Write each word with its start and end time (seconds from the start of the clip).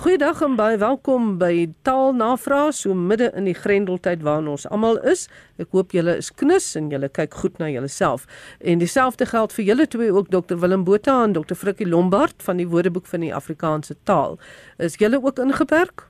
Goeiedag 0.00 0.38
en 0.40 0.54
baie 0.56 0.78
welkom 0.80 1.34
by 1.36 1.66
Taalnavraag 1.84 2.70
so 2.72 2.94
midde 2.96 3.26
in 3.36 3.44
die 3.44 3.52
grendeltyd 3.52 4.22
waarin 4.24 4.46
ons 4.48 4.62
almal 4.72 4.96
is. 5.10 5.26
Ek 5.60 5.74
hoop 5.76 5.92
julle 5.92 6.14
is 6.16 6.30
knus 6.40 6.70
en 6.80 6.86
julle 6.88 7.10
kyk 7.12 7.36
goed 7.42 7.60
na 7.60 7.68
julleself. 7.68 8.24
En 8.64 8.80
dieselfde 8.80 9.26
geld 9.28 9.52
vir 9.52 9.66
julle 9.66 9.86
twee 9.92 10.08
ook 10.08 10.30
Dr 10.32 10.56
Willem 10.62 10.86
Botha 10.88 11.18
en 11.26 11.34
Dr 11.36 11.52
Frikkie 11.52 11.84
Lombard 11.84 12.40
van 12.46 12.62
die 12.62 12.68
Woordeboek 12.70 13.12
van 13.12 13.26
die 13.26 13.34
Afrikaanse 13.36 13.98
taal. 14.08 14.38
Is 14.80 14.96
julle 14.96 15.20
ook 15.20 15.36
ingeperk? 15.44 16.06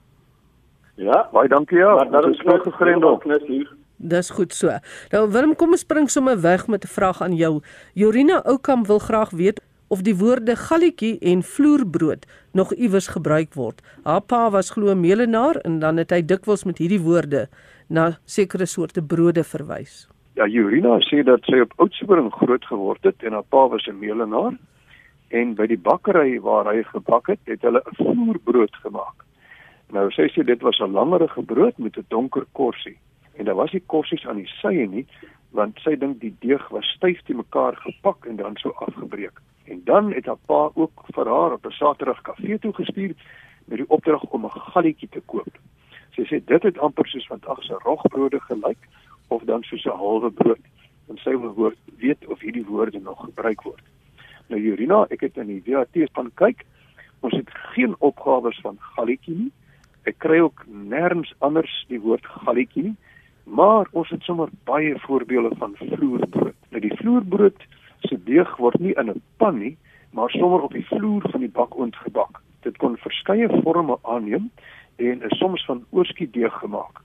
Ja, 0.95 1.25
baie 1.35 1.51
dankie 1.51 1.83
ja. 1.83 1.97
Maar 1.99 2.13
daar 2.15 2.31
is 2.31 2.45
nog 2.47 2.63
gegrendel 2.63 3.19
knus 3.19 3.43
hier. 3.49 3.67
Dis 3.97 4.31
goed 4.31 4.55
so. 4.55 4.79
Nou 5.11 5.25
Willem, 5.35 5.57
kom 5.59 5.75
ons 5.75 5.83
spring 5.83 6.07
sommer 6.11 6.39
weg 6.41 6.69
met 6.69 6.85
'n 6.85 6.95
vraag 6.95 7.23
aan 7.23 7.35
jou. 7.35 7.59
Jorina 7.95 8.39
Oukamp 8.47 8.87
wil 8.87 8.99
graag 8.99 9.31
weet 9.31 9.61
of 9.91 10.05
die 10.07 10.15
woorde 10.15 10.55
galletjie 10.57 11.17
en 11.33 11.43
vloerbrood 11.43 12.27
nog 12.55 12.73
iewers 12.75 13.09
gebruik 13.11 13.57
word. 13.59 13.83
Haar 14.07 14.23
pa 14.23 14.45
was 14.55 14.71
glo 14.71 14.95
melenaar 14.95 15.59
en 15.67 15.81
dan 15.83 15.99
het 15.99 16.15
hy 16.15 16.23
dikwels 16.23 16.63
met 16.65 16.79
hierdie 16.79 17.03
woorde 17.03 17.49
na 17.89 18.13
sekere 18.25 18.69
soorte 18.71 19.03
brode 19.03 19.43
verwys. 19.45 20.07
Ja, 20.39 20.47
Jurina 20.47 21.01
sê 21.03 21.25
dat 21.27 21.43
sy 21.51 21.59
op 21.65 21.75
Oudtshoorn 21.83 22.31
groot 22.31 22.65
geword 22.71 23.03
het 23.05 23.27
en 23.27 23.35
haar 23.35 23.49
pa 23.51 23.67
was 23.69 23.89
'n 23.91 23.99
melenaar 23.99 24.55
en 25.31 25.55
by 25.55 25.67
die 25.67 25.79
bakkery 25.79 26.39
waar 26.41 26.71
hy 26.71 26.83
gebak 26.83 27.27
het, 27.27 27.41
het 27.45 27.63
hulle 27.63 27.83
'n 27.83 27.95
vloerbrood 27.99 28.75
gemaak. 28.83 29.27
Nou 29.91 30.11
sy 30.11 30.31
sê 30.31 30.45
dit 30.47 30.63
was 30.63 30.79
'n 30.79 30.93
langerige 30.93 31.43
brood 31.43 31.79
met 31.79 31.97
'n 31.97 32.07
donker 32.09 32.47
korsie 32.53 32.99
en 33.37 33.45
daar 33.45 33.55
was 33.55 33.73
nie 33.73 33.83
korsies 33.87 34.27
aan 34.27 34.37
die 34.37 34.53
sye 34.61 34.87
nie 34.87 35.07
want 35.51 35.79
sy 35.85 35.97
dink 35.99 36.21
die 36.21 36.35
deeg 36.41 36.69
was 36.69 36.87
styf 36.97 37.23
te 37.27 37.35
mekaar 37.35 37.77
gepak 37.77 38.27
en 38.27 38.37
dan 38.37 38.57
so 38.57 38.71
afgebreek. 38.87 39.41
En 39.65 39.83
dan 39.85 40.13
het 40.13 40.27
haar 40.27 40.43
pa 40.47 40.71
ook 40.75 41.05
vir 41.15 41.29
haar 41.29 41.53
op 41.53 41.67
'n 41.67 41.71
Saterdag 41.71 42.23
kafee 42.23 42.59
toe 42.59 42.73
gestuur 42.73 43.15
met 43.65 43.79
die 43.79 43.91
opdrag 43.91 44.23
om 44.23 44.45
'n 44.45 44.51
galletjie 44.51 45.09
te 45.09 45.21
koop. 45.21 45.55
Sy 46.15 46.23
sê 46.23 46.45
dit 46.45 46.63
het 46.63 46.79
amper 46.79 47.07
soos 47.07 47.27
wat 47.27 47.47
ag 47.47 47.63
se 47.63 47.75
rogbrode 47.83 48.41
gelyk 48.41 48.89
of 49.29 49.43
dan 49.43 49.63
soos 49.63 49.85
'n 49.85 49.99
halwe 50.03 50.31
brood. 50.31 50.65
En 51.09 51.17
sy 51.17 51.31
wil 51.31 51.55
hoor 51.55 51.75
weet 51.99 52.27
of 52.27 52.41
hierdie 52.41 52.67
woorde 52.67 53.01
nog 53.01 53.21
gebruik 53.25 53.63
word. 53.63 53.83
Nou 54.49 54.61
Jurina, 54.61 55.07
ek 55.11 55.21
het 55.21 55.37
in 55.37 55.47
die 55.47 55.63
WAT 55.67 56.11
van 56.13 56.31
kyk. 56.35 56.65
Ons 57.21 57.37
het 57.37 57.51
geen 57.51 57.95
opgawes 57.99 58.61
van 58.61 58.77
galletjie 58.81 59.35
nie. 59.35 59.53
Ek 60.03 60.19
kry 60.19 60.39
ook 60.41 60.65
nêrens 60.67 61.35
anders 61.39 61.85
die 61.89 62.01
woord 62.01 62.27
galletjie 62.27 62.83
nie. 62.83 62.97
Maar 63.45 63.89
ons 63.93 64.09
het 64.09 64.23
sommer 64.23 64.49
baie 64.65 64.99
voorbeelde 64.99 65.57
van 65.57 65.75
vloerbrood. 65.77 66.57
Nou 66.69 66.83
die 66.83 66.97
vloerbrood 66.97 67.67
se 68.01 68.19
deeg 68.25 68.57
word 68.57 68.79
nie 68.79 68.95
in 68.95 69.11
'n 69.11 69.23
pan 69.37 69.59
nie, 69.59 69.77
maar 70.13 70.31
sommer 70.31 70.61
op 70.61 70.73
die 70.73 70.87
vloer 70.87 71.23
van 71.31 71.41
die 71.41 71.51
bakoond 71.51 71.97
gebak. 71.97 72.41
Dit 72.61 72.77
kon 72.77 72.97
verskeie 72.97 73.49
vorme 73.63 73.99
aanneem 74.03 74.51
en 74.97 75.23
is 75.23 75.39
soms 75.39 75.65
van 75.65 75.85
oorskiet 75.91 76.33
deeg 76.33 76.53
gemaak. 76.53 77.01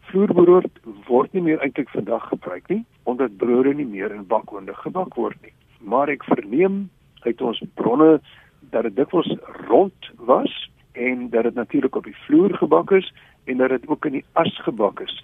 Vloerbrood 0.00 0.70
word 1.06 1.32
nie 1.32 1.42
meer 1.42 1.60
eintlik 1.60 1.88
vandag 1.88 2.28
gebruik 2.28 2.68
nie, 2.68 2.84
omdat 3.02 3.36
brode 3.36 3.74
nie 3.74 3.86
meer 3.86 4.14
in 4.14 4.26
bakoonde 4.26 4.74
gebak 4.74 5.14
word 5.14 5.36
nie. 5.42 5.52
Maar 5.80 6.08
ek 6.08 6.24
verneem 6.24 6.90
uit 7.20 7.40
ons 7.40 7.62
bronne 7.74 8.20
dat 8.60 8.82
dit 8.82 8.96
dikwels 8.96 9.36
rond 9.68 10.10
was 10.16 10.70
en 10.92 11.28
dat 11.30 11.42
dit 11.42 11.54
natuurlik 11.54 11.96
op 11.96 12.04
die 12.04 12.16
vloer 12.26 12.54
gebak 12.56 12.90
is 12.90 13.12
en 13.48 13.56
dat 13.62 13.74
dit 13.74 13.88
ook 13.88 14.08
in 14.10 14.18
die 14.20 14.24
as 14.32 14.52
gebak 14.64 15.00
is 15.00 15.14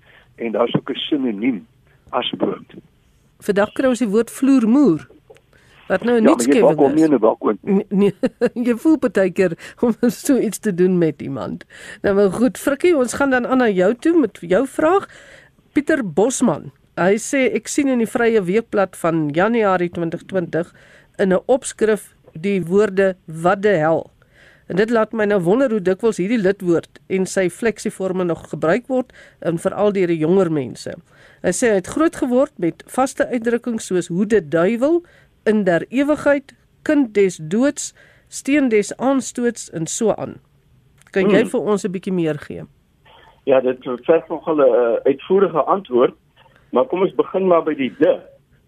en 0.41 0.53
daar's 0.53 0.75
ook 0.75 0.91
'n 0.91 1.05
sinoniem 1.09 1.67
asbrood. 2.11 2.75
Vandag 3.39 3.73
kry 3.73 3.89
ons 3.89 3.99
die 3.99 4.09
woord 4.09 4.31
vloermoer. 4.31 5.09
Wat 5.89 6.05
nou 6.05 6.21
nie 6.21 6.35
skewig 6.41 6.79
is. 6.81 7.01
Ja, 7.01 7.19
maar 7.21 7.57
nee, 7.61 7.85
nee, 7.89 8.15
jy 8.67 8.75
voel 8.81 8.97
baie 8.97 9.31
keer 9.31 9.53
om 9.85 9.93
so 10.09 10.39
iets 10.39 10.59
te 10.59 10.75
doen 10.75 10.99
met 10.99 11.23
iemand. 11.23 11.65
Nou 12.03 12.15
maar 12.15 12.33
goed, 12.33 12.59
Frikkie, 12.59 12.97
ons 12.97 13.13
gaan 13.13 13.31
dan 13.31 13.47
aan 13.47 13.61
na 13.61 13.69
jou 13.69 13.95
toe 13.95 14.15
met 14.21 14.39
jou 14.41 14.67
vraag. 14.67 15.09
Pieter 15.73 16.01
Bosman. 16.07 16.71
Hy 16.97 17.19
sê 17.19 17.51
ek 17.59 17.69
sien 17.69 17.89
in 17.91 17.99
die 17.99 18.09
Vrye 18.09 18.41
Weekblad 18.47 18.97
van 18.97 19.29
Januarie 19.35 19.91
2020 19.91 20.73
in 21.19 21.33
'n 21.33 21.43
opskrif 21.47 22.15
die 22.33 22.63
woorde 22.63 23.17
wat 23.27 23.63
die 23.63 23.77
hel. 23.79 24.11
En 24.67 24.77
dit 24.77 24.91
laat 24.91 25.13
my 25.13 25.27
nou 25.29 25.41
wonder 25.45 25.71
hoe 25.71 25.83
dikwels 25.83 26.17
hierdie 26.17 26.41
lidwoord 26.41 27.01
en 27.13 27.27
sy 27.29 27.49
fleksieforme 27.53 28.25
nog 28.25 28.47
gebruik 28.49 28.87
word 28.89 29.13
en 29.45 29.61
veral 29.61 29.93
deur 29.93 30.09
die 30.09 30.23
jonger 30.23 30.51
mense. 30.53 30.95
Hy 31.45 31.53
sê 31.53 31.75
hy 31.75 31.81
het 31.83 31.91
groot 31.93 32.17
geword 32.17 32.55
met 32.63 32.85
vaste 32.89 33.27
uitdrukkings 33.29 33.91
soos 33.91 34.09
hoe 34.09 34.27
dit 34.27 34.49
duiwel 34.51 35.03
in 35.45 35.65
der 35.69 35.85
ewigheid, 35.91 36.55
kind 36.83 37.13
des 37.15 37.37
doods, 37.37 37.93
steen 38.29 38.71
des 38.73 38.93
aanstoots 38.97 39.69
en 39.77 39.87
so 39.87 40.17
aan. 40.17 40.39
Kan 41.13 41.29
jy 41.31 41.45
hmm. 41.45 41.53
vir 41.53 41.61
ons 41.61 41.85
'n 41.85 41.93
bietjie 41.93 42.13
meer 42.13 42.39
gee? 42.41 42.65
Ja, 43.45 43.61
dit 43.61 43.79
verg 43.85 44.29
nog 44.29 44.49
'n 44.49 44.61
uh, 44.61 44.97
uitvoerige 45.05 45.63
antwoord, 45.63 46.15
maar 46.73 46.85
kom 46.85 47.03
ons 47.03 47.15
begin 47.15 47.47
maar 47.47 47.63
by 47.63 47.75
die 47.75 47.93
de. 47.99 48.21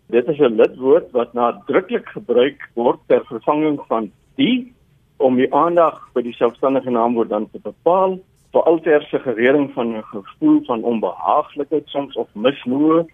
Dit 0.09 0.29
is 0.29 0.39
'n 0.39 0.61
lidwoord 0.61 1.11
wat 1.11 1.33
nadruklik 1.33 2.09
gebruik 2.09 2.69
word 2.75 3.01
ter 3.07 3.25
vervanging 3.25 3.81
van 3.89 4.13
die 4.37 4.76
om 5.17 5.37
die 5.37 5.49
aandag 5.55 6.01
by 6.15 6.23
die 6.23 6.35
selfstandige 6.37 6.91
naamwoord 6.91 7.29
dan 7.29 7.51
te 7.51 7.61
bepaal 7.63 8.19
veral 8.57 8.81
ter 8.81 9.03
suggerering 9.11 9.73
van 9.73 9.97
'n 9.97 10.03
gevoel 10.03 10.61
van 10.65 10.83
onbehaaglikheid 10.83 11.89
soms 11.89 12.17
of 12.17 12.29
misnoë 12.35 13.05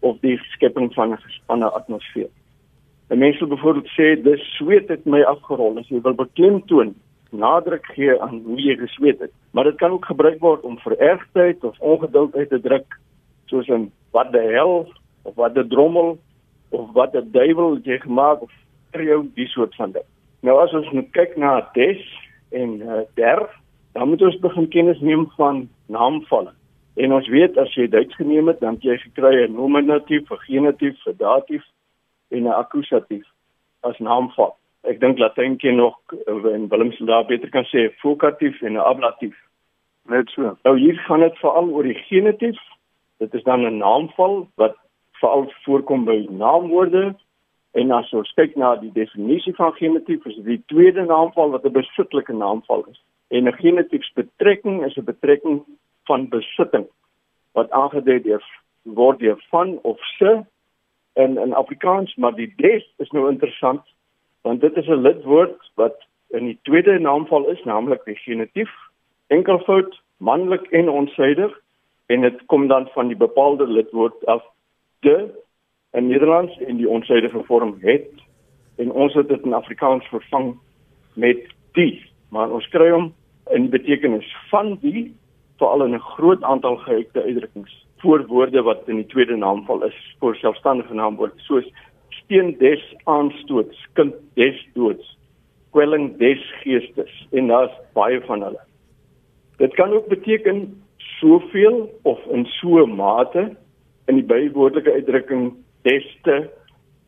of 0.00 0.16
die 0.20 0.38
skepping 0.54 0.94
van 0.94 1.12
'n 1.12 1.22
gespanne 1.26 1.70
atmosfeer. 1.70 2.30
'n 3.10 3.18
Mens 3.18 3.38
wil 3.38 3.48
byvoorbeeld 3.48 3.90
sê 3.98 4.22
dis 4.22 4.56
sweet 4.56 4.88
het 4.88 5.04
my 5.04 5.22
afgerol. 5.22 5.78
As 5.78 5.88
jy 5.88 6.00
wil 6.00 6.14
beklemtoon 6.14 6.94
nadruk 7.30 7.86
gee 7.86 8.20
aan 8.22 8.42
hoe 8.44 8.60
jy 8.60 8.76
gesweet 8.76 9.18
het. 9.18 9.32
Maar 9.50 9.64
dit 9.64 9.76
kan 9.76 9.90
ook 9.90 10.04
gebruik 10.04 10.40
word 10.40 10.62
om 10.62 10.78
verergtheid 10.78 11.64
of 11.64 11.78
ongeduld 11.78 12.34
uit 12.34 12.48
te 12.48 12.60
druk 12.60 12.98
soos 13.46 13.68
in 13.68 13.92
wat 14.10 14.32
die 14.32 14.50
hel 14.54 14.92
of 15.22 15.34
wat 15.34 15.54
die 15.54 15.66
drommel 15.66 16.18
of 16.68 16.92
wat 16.92 17.12
die 17.12 17.30
duiwel 17.30 17.78
jy 17.82 17.98
gemaak 17.98 18.42
of 18.42 18.50
vir 18.90 19.02
jou 19.02 19.26
die 19.34 19.46
soort 19.46 19.74
van 19.74 19.92
ding 19.92 20.06
Nou 20.40 20.60
as 20.62 20.72
ons 20.72 20.90
moet 20.96 21.10
kyk 21.12 21.36
na 21.36 21.70
des 21.74 22.00
en 22.56 22.80
uh, 22.80 23.02
der, 23.14 23.42
dan 23.92 24.08
moet 24.08 24.22
ons 24.22 24.38
begin 24.40 24.68
kennis 24.68 25.00
neem 25.00 25.26
van 25.36 25.68
naamvalle. 25.86 26.54
En 26.96 27.12
ons 27.12 27.28
weet 27.28 27.58
as 27.58 27.74
jy 27.74 27.86
Duits 27.88 28.16
geneem 28.16 28.48
het, 28.48 28.60
dan 28.60 28.78
jy 28.80 28.96
gekry 28.98 29.44
'n 29.44 29.54
nominatief, 29.54 30.30
'n 30.30 30.44
genitief, 30.46 30.96
'n 31.06 31.16
datief 31.18 31.64
en 32.30 32.42
'n 32.44 32.56
akkusatief 32.62 33.26
as 33.80 33.98
naamval. 33.98 34.56
Ek 34.82 35.00
dink 35.00 35.18
Latyn 35.18 35.56
ken 35.56 35.76
nog 35.76 35.96
eh, 36.26 36.52
en 36.54 36.68
Willem 36.68 36.92
sal 36.92 37.06
daar 37.06 37.26
beter 37.26 37.50
kan 37.50 37.64
sê 37.64 37.90
vocatief 38.00 38.62
en 38.62 38.72
'n 38.72 38.86
ablatief. 38.92 39.36
Net 40.08 40.28
so. 40.28 40.56
Nou 40.64 40.78
hier 40.78 40.96
gaan 41.06 41.20
dit 41.20 41.38
veral 41.38 41.68
oor 41.68 41.82
die 41.82 42.00
genitief. 42.08 42.58
Dit 43.18 43.34
is 43.34 43.42
dan 43.42 43.60
'n 43.66 43.76
naamval 43.76 44.48
wat 44.54 44.76
veral 45.12 45.52
voorkom 45.64 46.04
by 46.04 46.26
naamwoorde 46.30 47.14
En 47.72 47.90
as 47.90 48.12
ons 48.12 48.32
kyk 48.34 48.56
na 48.56 48.74
die 48.76 48.92
definisie 48.92 49.54
van 49.54 49.72
genitief, 49.72 50.24
is 50.26 50.34
dit 50.40 50.46
die 50.46 50.62
tweede 50.72 51.04
naamval 51.06 51.50
wat 51.50 51.64
'n 51.64 51.72
besittelike 51.72 52.32
naamval 52.32 52.84
is. 52.90 53.00
En 53.28 53.46
'n 53.48 53.60
genitiefsbetrekking 53.62 54.84
is 54.84 54.96
'n 54.96 55.04
betrekking 55.04 55.62
van 56.04 56.28
besitting 56.28 56.86
wat 57.52 57.70
aangedui 57.70 58.20
deur 58.22 58.44
word 58.82 59.18
deur 59.18 59.38
van 59.50 59.78
of 59.82 59.98
se 60.18 60.42
in 61.14 61.38
in 61.38 61.54
Afrikaans, 61.54 62.14
maar 62.14 62.34
die 62.34 62.52
des 62.56 62.84
is 62.96 63.10
nou 63.10 63.30
interessant 63.30 63.82
want 64.42 64.60
dit 64.60 64.76
is 64.76 64.86
'n 64.86 65.02
lidwoord 65.02 65.70
wat 65.74 65.96
in 66.28 66.44
die 66.44 66.58
tweede 66.62 66.98
naamval 66.98 67.48
is, 67.48 67.64
naamlik 67.64 68.04
die 68.04 68.16
genitief, 68.16 68.70
enkelvoud, 69.26 70.00
manlik 70.16 70.66
en 70.70 70.88
onsuidig 70.88 71.60
en 72.06 72.20
dit 72.20 72.46
kom 72.46 72.66
dan 72.68 72.88
van 72.94 73.06
die 73.06 73.16
bepaalde 73.16 73.66
lidwoord 73.66 74.26
af 74.26 74.44
de 75.00 75.30
in 75.92 76.06
Nederlands 76.06 76.58
en 76.58 76.76
die 76.76 76.88
onsuidige 76.88 77.42
vorm 77.44 77.76
het. 77.80 78.10
En 78.76 78.92
ons 78.92 79.14
het 79.14 79.28
dit 79.28 79.42
in 79.44 79.52
Afrikaans 79.52 80.06
vervang 80.08 80.54
met 81.14 81.46
die 81.72 82.10
maar 82.30 82.50
ons 82.50 82.68
kry 82.70 82.90
hom 82.90 83.10
in 83.50 83.66
die 83.66 83.72
betekenis 83.72 84.26
van 84.50 84.76
die 84.82 85.10
veral 85.58 85.84
in 85.84 85.94
'n 85.94 86.08
groot 86.14 86.42
aantal 86.42 86.76
gehekte 86.76 87.22
uitdrukkings. 87.22 87.86
Voor 87.98 88.26
woorde 88.26 88.62
wat 88.62 88.88
in 88.88 88.96
die 88.96 89.06
tweede 89.06 89.36
naamval 89.36 89.84
is 89.84 90.16
voor 90.18 90.36
selfstandige 90.36 90.94
naamwoord 90.94 91.32
soos 91.36 91.72
steen 92.08 92.56
des 92.58 92.94
aanstoots 93.04 93.88
kind 93.92 94.14
des 94.34 94.68
doods 94.74 95.18
kwelling 95.70 96.16
des 96.18 96.52
geestes 96.62 97.26
en 97.30 97.46
daar's 97.46 97.74
baie 97.92 98.20
van 98.20 98.42
hulle. 98.42 98.60
Dit 99.56 99.74
kan 99.74 99.92
ook 99.92 100.08
beteken 100.08 100.82
soveel 100.96 101.98
of 102.02 102.18
in 102.26 102.44
so 102.44 102.86
mate 102.86 103.56
in 104.06 104.14
die 104.14 104.24
bywoordelike 104.24 104.92
uitdrukking 104.92 105.54
deste 105.82 106.50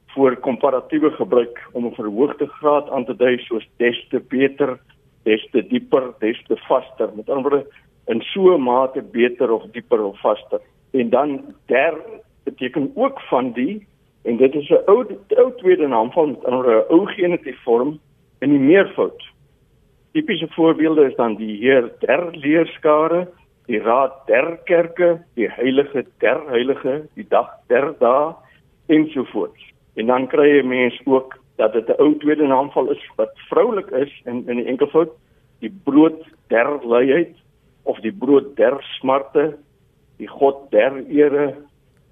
voor 0.07 0.37
komparatiewe 0.37 1.11
gebruik 1.11 1.69
om 1.73 1.87
'n 1.87 1.95
verhoogde 1.95 2.47
graad 2.47 2.91
aan 2.91 3.05
te 3.05 3.17
dui 3.17 3.39
soos 3.39 3.69
deste 3.77 4.21
beter, 4.29 4.79
deste 5.23 5.67
dieper, 5.67 6.13
deste 6.19 6.57
vaster. 6.57 7.09
Met 7.15 7.31
ander 7.31 7.51
woorde 7.51 7.67
in 8.07 8.21
so 8.21 8.55
'n 8.55 8.63
mate 8.63 9.03
beter 9.03 9.53
of 9.53 9.63
dieper 9.73 10.03
of 10.05 10.21
vaster. 10.21 10.61
En 10.91 11.11
dan 11.11 11.55
der 11.67 11.95
beteken 12.45 12.93
ook 12.95 13.21
van 13.21 13.53
die 13.53 13.87
en 14.23 14.37
dit 14.37 14.55
is 14.55 14.69
'n 14.69 14.83
ou 14.87 15.07
ou 15.29 15.53
tweede 15.57 15.87
naam 15.87 16.11
van 16.13 16.39
'n 16.47 16.85
ou 16.89 17.07
genitief 17.07 17.63
vorm 17.63 17.99
in 18.39 18.51
die 18.51 18.59
meervoud. 18.59 19.23
Tipiese 20.13 20.49
voorbeelde 20.49 21.05
is 21.05 21.15
dan 21.15 21.35
die 21.35 21.57
Heer 21.57 21.93
der 21.99 22.37
leerskare, 22.37 23.29
die 23.67 23.79
Raad 23.79 24.27
der 24.27 24.59
kerke, 24.65 25.25
die 25.35 25.51
Heilige 25.51 26.05
der 26.19 26.41
heilige, 26.49 27.09
die 27.15 27.29
Dag 27.29 27.49
der 27.67 27.95
dae 27.99 28.35
ensovoorts. 28.87 29.73
En 29.95 30.07
dan 30.07 30.27
kry 30.27 30.49
jy 30.49 30.63
mens 30.67 31.01
ook 31.05 31.39
dat 31.57 31.73
dit 31.73 31.89
'n 31.89 32.01
ou 32.01 32.17
tweede 32.19 32.47
naamval 32.47 32.91
is 32.91 33.11
wat 33.17 33.33
vroulik 33.35 33.91
is 33.91 34.21
en 34.25 34.49
in 34.49 34.57
die 34.57 34.65
enkelvoud 34.65 35.11
die 35.59 35.75
brood 35.85 36.25
der 36.47 36.85
luiheid 36.85 37.37
of 37.83 38.01
die 38.01 38.13
brood 38.13 38.57
der 38.57 38.83
smarte, 38.99 39.59
die 40.17 40.29
God 40.29 40.71
der 40.71 41.07
ere, 41.09 41.55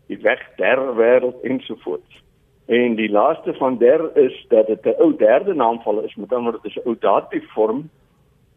die 0.06 0.18
weg 0.22 0.42
der 0.56 0.78
wêreld 0.98 1.42
ensovoorts. 1.42 2.22
En 2.66 2.94
die 2.94 3.10
laaste 3.10 3.54
van 3.54 3.78
der 3.78 4.16
is 4.16 4.46
dat 4.48 4.66
dit 4.66 4.84
'n 4.84 5.02
ou 5.02 5.16
derde 5.16 5.54
naamval 5.54 6.00
is, 6.00 6.14
met 6.14 6.32
ander 6.32 6.52
woorde 6.52 6.68
dit 6.68 6.76
is 6.76 6.82
'n 6.82 6.88
ou 6.88 6.96
datief 6.98 7.52
vorm 7.52 7.90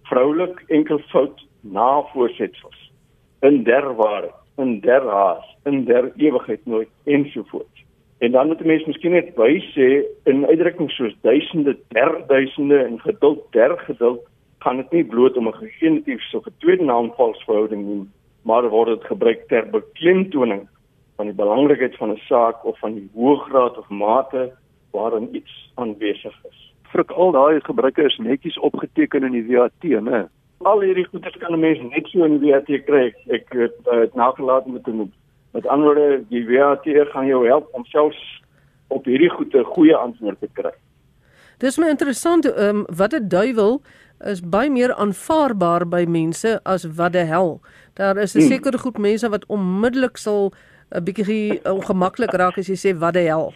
vroulik 0.03 0.63
enkelvoud 0.67 1.47
na 1.61 2.01
voorsetsels. 2.01 2.91
In 3.39 3.63
der 3.63 3.95
ware, 3.95 4.31
in 4.57 4.79
der 4.79 5.01
haas, 5.01 5.45
in 5.63 5.85
der 5.85 6.11
ewigheid 6.15 6.65
nooit 6.65 6.89
ensovoorts. 7.03 7.72
En 8.23 8.31
dan 8.31 8.47
moet 8.47 8.65
mense 8.65 8.87
miskien 8.87 9.11
net 9.11 9.33
by 9.35 9.57
sê 9.73 9.87
in 10.31 10.45
uitdrukkings 10.47 10.93
soos 10.95 11.15
duisende, 11.27 11.73
der 11.91 12.13
duisende 12.29 12.77
en 12.79 12.93
geduld 13.01 13.41
der 13.51 13.73
geduld 13.83 14.21
kan 14.63 14.77
dit 14.79 14.91
nie 14.95 15.03
bloot 15.13 15.37
om 15.37 15.47
'n 15.47 15.57
gegenitief 15.59 16.21
so 16.29 16.39
'n 16.39 16.55
tweede 16.63 16.85
naamvalsverhouding 16.87 17.83
nie, 17.85 18.05
maar 18.47 18.69
word 18.69 18.87
dit 18.95 19.03
gebruik 19.11 19.41
ter 19.47 19.67
beklemtoning 19.69 20.61
van 21.15 21.25
die 21.25 21.35
belangrikheid 21.35 21.95
van 21.95 22.11
'n 22.11 22.21
saak 22.29 22.65
of 22.65 22.79
van 22.79 22.93
die 22.93 23.09
hoë 23.15 23.37
graad 23.47 23.77
of 23.77 23.89
mate 23.89 24.51
waarin 24.91 25.35
iets 25.35 25.71
aanwesig 25.75 26.35
is. 26.49 26.73
Frik 26.91 27.11
al 27.11 27.31
daai 27.31 27.59
gebruike 27.59 28.03
is 28.03 28.17
netjies 28.17 28.59
opgeteken 28.59 29.23
in 29.23 29.31
die 29.31 29.47
WAT, 29.55 29.83
né? 29.83 30.29
Al 30.57 30.79
hierdie 30.79 31.09
goeders 31.11 31.37
kan 31.37 31.53
'n 31.53 31.59
mens 31.59 31.79
net 31.79 32.07
so 32.07 32.23
in 32.23 32.39
die 32.39 32.51
WAT 32.51 32.71
kry. 32.85 33.13
Ek 33.27 33.51
het, 33.53 33.77
uh, 33.91 33.99
het 33.99 34.15
nagelaat 34.15 34.65
met 34.65 34.87
'n 34.87 35.11
met 35.53 35.67
anderwoorde 35.67 36.23
die 36.29 36.45
WAT 36.49 36.85
gaan 37.13 37.25
jou 37.25 37.47
help 37.47 37.69
om 37.71 37.85
selfs 37.85 38.41
op 38.87 39.05
hierdie 39.05 39.29
goeie 39.29 39.63
goeie 39.63 39.95
antwoorde 39.95 40.37
te 40.39 40.49
kry. 40.53 40.73
Dis 41.61 41.77
my 41.77 41.87
interessant, 41.93 42.45
ehm 42.45 42.83
um, 42.83 42.85
wat 42.97 43.13
'n 43.13 43.27
duiwel 43.27 43.81
is 44.19 44.41
baie 44.41 44.69
meer 44.69 44.93
aanvaarbaar 44.93 45.87
by 45.87 46.05
mense 46.07 46.59
as 46.63 46.83
wat 46.97 47.15
'n 47.15 47.27
hel. 47.27 47.61
Daar 47.93 48.17
is 48.17 48.35
'n 48.35 48.39
hmm. 48.39 48.47
sekere 48.47 48.77
groep 48.77 48.97
mense 48.97 49.29
wat 49.29 49.45
onmiddellik 49.47 50.17
sal 50.17 50.53
'n 50.91 51.03
bietjie 51.03 51.59
ongemaklik 51.63 52.31
raak 52.31 52.57
as 52.57 52.67
jy 52.67 52.77
sê 52.77 52.97
wat 52.97 53.15
'n 53.15 53.25
hel. 53.25 53.53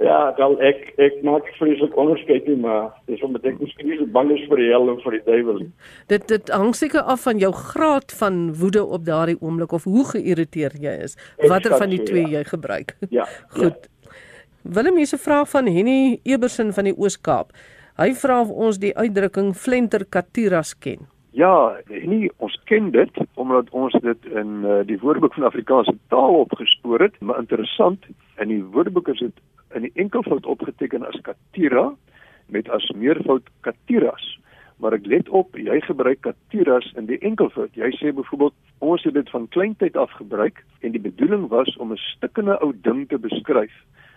Ja, 0.00 0.32
wel 0.36 0.54
ek 0.64 0.94
ek 0.96 1.18
maak 1.26 1.48
vreeslik 1.58 1.96
onderskeid 2.00 2.46
nie, 2.48 2.56
maar 2.56 2.88
dis 3.10 3.20
omdat 3.26 3.44
ek 3.50 3.58
miskien 3.60 3.90
nie 3.90 3.98
so 4.00 4.08
bang 4.14 4.30
is 4.32 4.46
vir 4.48 4.62
die 4.62 4.70
hel 4.72 4.88
of 4.88 5.02
vir 5.04 5.18
die 5.18 5.24
duiwel 5.26 5.58
nie. 5.60 5.70
Dit 6.08 6.24
dit 6.32 6.52
hang 6.56 6.72
seker 6.76 7.04
af 7.04 7.26
van 7.28 7.42
jou 7.42 7.52
graad 7.52 8.14
van 8.22 8.38
woede 8.56 8.84
op 8.84 9.04
daardie 9.04 9.36
oomblik 9.40 9.74
of 9.76 9.84
hoe 9.84 10.06
geïrriteerd 10.14 10.80
jy 10.80 10.94
is. 11.04 11.18
Watter 11.44 11.76
van 11.76 11.92
die 11.92 12.00
twee 12.00 12.24
ja. 12.24 12.38
jy 12.38 12.44
gebruik. 12.54 12.96
Ja. 13.10 13.26
Goed. 13.58 13.88
Ja. 13.90 14.14
Willem 14.62 14.96
hier 14.96 15.06
se 15.06 15.18
vraag 15.18 15.48
van 15.50 15.66
Henny 15.66 16.20
Ebersen 16.22 16.72
van 16.72 16.84
die 16.84 16.96
Oos-Kaap. 16.96 17.52
Hy 17.96 18.12
vra 18.14 18.40
of 18.40 18.50
ons 18.52 18.78
die 18.80 18.92
uitdrukking 18.96 19.54
flenter 19.56 20.04
katiras 20.08 20.74
ken. 20.78 21.08
Ja, 21.36 21.76
nie 21.88 22.30
ons 22.44 22.56
ken 22.68 22.90
dit 22.94 23.20
omdat 23.40 23.70
ons 23.76 23.94
dit 24.04 24.26
in 24.32 24.64
uh, 24.64 24.80
die 24.86 24.98
Woordeboek 25.00 25.36
van 25.36 25.48
Afrikaanse 25.48 25.94
taal 26.12 26.40
opgespoor 26.42 27.00
het, 27.06 27.16
maar 27.20 27.40
interessant, 27.40 28.04
in 28.40 28.52
die 28.52 28.62
Woordeboek 28.64 29.08
is 29.14 29.24
dit 29.24 29.40
in 29.74 29.86
die 29.86 29.92
enkelvoud 29.94 30.46
opgeteken 30.46 31.06
as 31.06 31.20
katira 31.22 31.90
met 32.46 32.68
as 32.68 32.90
meervoud 32.90 33.48
katiras. 33.60 34.38
Maar 34.80 34.96
ek 34.96 35.06
let 35.06 35.28
op, 35.28 35.56
jy 35.56 35.80
gebruik 35.84 36.22
katiras 36.24 36.88
in 36.96 37.06
die 37.10 37.18
enkelvoud. 37.26 37.74
Jy 37.76 37.90
sê 37.98 38.12
byvoorbeeld 38.16 38.56
ons 38.78 39.02
het 39.04 39.14
dit 39.14 39.30
van 39.30 39.48
kleintyd 39.48 39.96
af 39.96 40.12
gebruik 40.16 40.64
en 40.80 40.94
die 40.96 41.02
bedoeling 41.02 41.48
was 41.52 41.76
om 41.76 41.92
'n 41.92 42.00
stukkende 42.16 42.56
ou 42.60 42.72
ding 42.72 43.08
te 43.08 43.18
beskryf. 43.18 43.74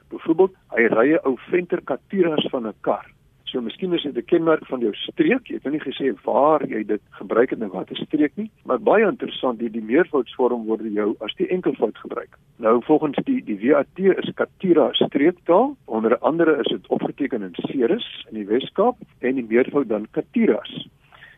Byvoorbeeld, 0.10 0.56
hy 0.76 0.88
ry 0.88 1.08
'n 1.14 1.26
ou 1.28 1.36
venter 1.50 1.82
katiras 1.82 2.48
van 2.50 2.68
'n 2.68 2.74
kar. 2.82 3.06
So 3.54 3.62
miskien 3.62 3.94
is 3.94 4.02
dit 4.02 4.18
'n 4.18 4.26
kenmerk 4.26 4.66
van 4.66 4.80
jou 4.80 4.94
streek. 4.94 5.48
Jy 5.48 5.54
het 5.54 5.64
nou 5.64 5.74
nie 5.76 5.94
gesê 5.94 6.10
waar 6.24 6.66
jy 6.68 6.84
dit 6.84 7.02
gebruik 7.10 7.50
het 7.50 7.62
en 7.62 7.70
watter 7.70 7.96
streek 7.96 8.32
nie, 8.36 8.50
maar 8.66 8.80
baie 8.80 9.06
interessant, 9.06 9.60
die, 9.60 9.70
die 9.70 9.82
meervoudsvorm 9.82 10.66
word 10.66 10.82
jou 10.82 11.16
as 11.20 11.36
die 11.36 11.48
enkelvoud 11.48 11.98
gebruik. 11.98 12.38
Nou 12.58 12.82
volgens 12.84 13.18
die 13.26 13.44
die 13.44 13.60
WAT 13.62 14.00
is 14.00 14.34
Katira 14.34 14.90
streektaal, 14.94 15.76
onder 15.86 16.18
andere 16.18 16.58
is 16.60 16.68
dit 16.68 16.88
opgeteken 16.88 17.42
in 17.42 17.54
Ceres 17.54 18.26
in 18.30 18.34
die 18.34 18.46
Wes-Kaap 18.46 18.98
en 19.20 19.36
die 19.36 19.46
meervoud 19.50 19.90
dan 19.90 20.08
Katiras. 20.12 20.88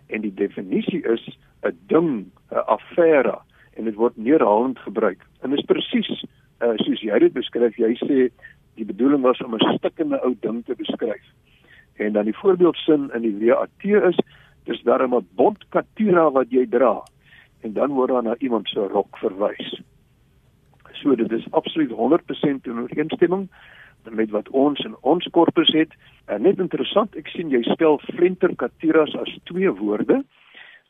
En 0.08 0.22
die 0.22 0.34
definisie 0.34 1.04
is 1.04 1.38
'n 1.64 1.78
ding, 1.88 2.32
'n 2.52 2.64
affære 2.66 3.40
en 3.74 3.84
dit 3.84 3.96
word 3.96 4.18
neerhalend 4.18 4.80
gebruik. 4.80 5.20
En 5.42 5.50
dit 5.50 5.60
is 5.60 5.66
presies 5.66 6.26
uh, 6.62 6.72
soos 6.76 7.02
jy 7.02 7.20
dit 7.20 7.34
beskryf. 7.34 7.76
Jy 7.76 7.96
sê 7.96 8.30
die 8.76 8.86
bedoeling 8.86 9.22
was 9.22 9.42
om 9.42 9.56
'n 9.56 9.78
stukkende 9.78 10.24
ou 10.24 10.36
ding 10.40 10.66
te 10.66 10.76
beskryf. 10.76 11.24
En 11.95 12.13
dan 12.13 12.25
die 12.25 12.38
voorbeeldsin 12.38 13.09
in 13.13 13.21
die 13.21 13.36
WAT 13.45 13.83
is 13.83 14.19
dis 14.63 14.81
darem 14.83 15.13
'n 15.15 15.27
bont 15.36 15.65
katira 15.69 16.31
wat 16.31 16.51
jy 16.51 16.65
dra 16.69 17.03
en 17.62 17.74
dan 17.74 17.92
word 17.92 18.09
daar 18.09 18.24
na 18.24 18.36
iemand 18.38 18.68
se 18.68 18.80
rok 18.80 19.18
verwys. 19.18 19.81
So 20.92 21.15
dit 21.15 21.31
is 21.31 21.51
absoluut 21.51 21.92
100% 21.92 22.65
in 22.65 22.80
ooreenstemming 22.80 23.50
met 24.09 24.30
wat 24.30 24.50
ons 24.50 24.80
in 24.80 24.95
ons 25.01 25.27
korpus 25.31 25.74
het. 25.74 25.94
En 26.25 26.42
net 26.42 26.59
interessant, 26.59 27.15
ek 27.15 27.27
sien 27.27 27.50
jy 27.50 27.62
spel 27.63 28.00
flenter 28.13 28.56
katiras 28.56 29.15
as 29.15 29.39
twee 29.44 29.71
woorde 29.71 30.24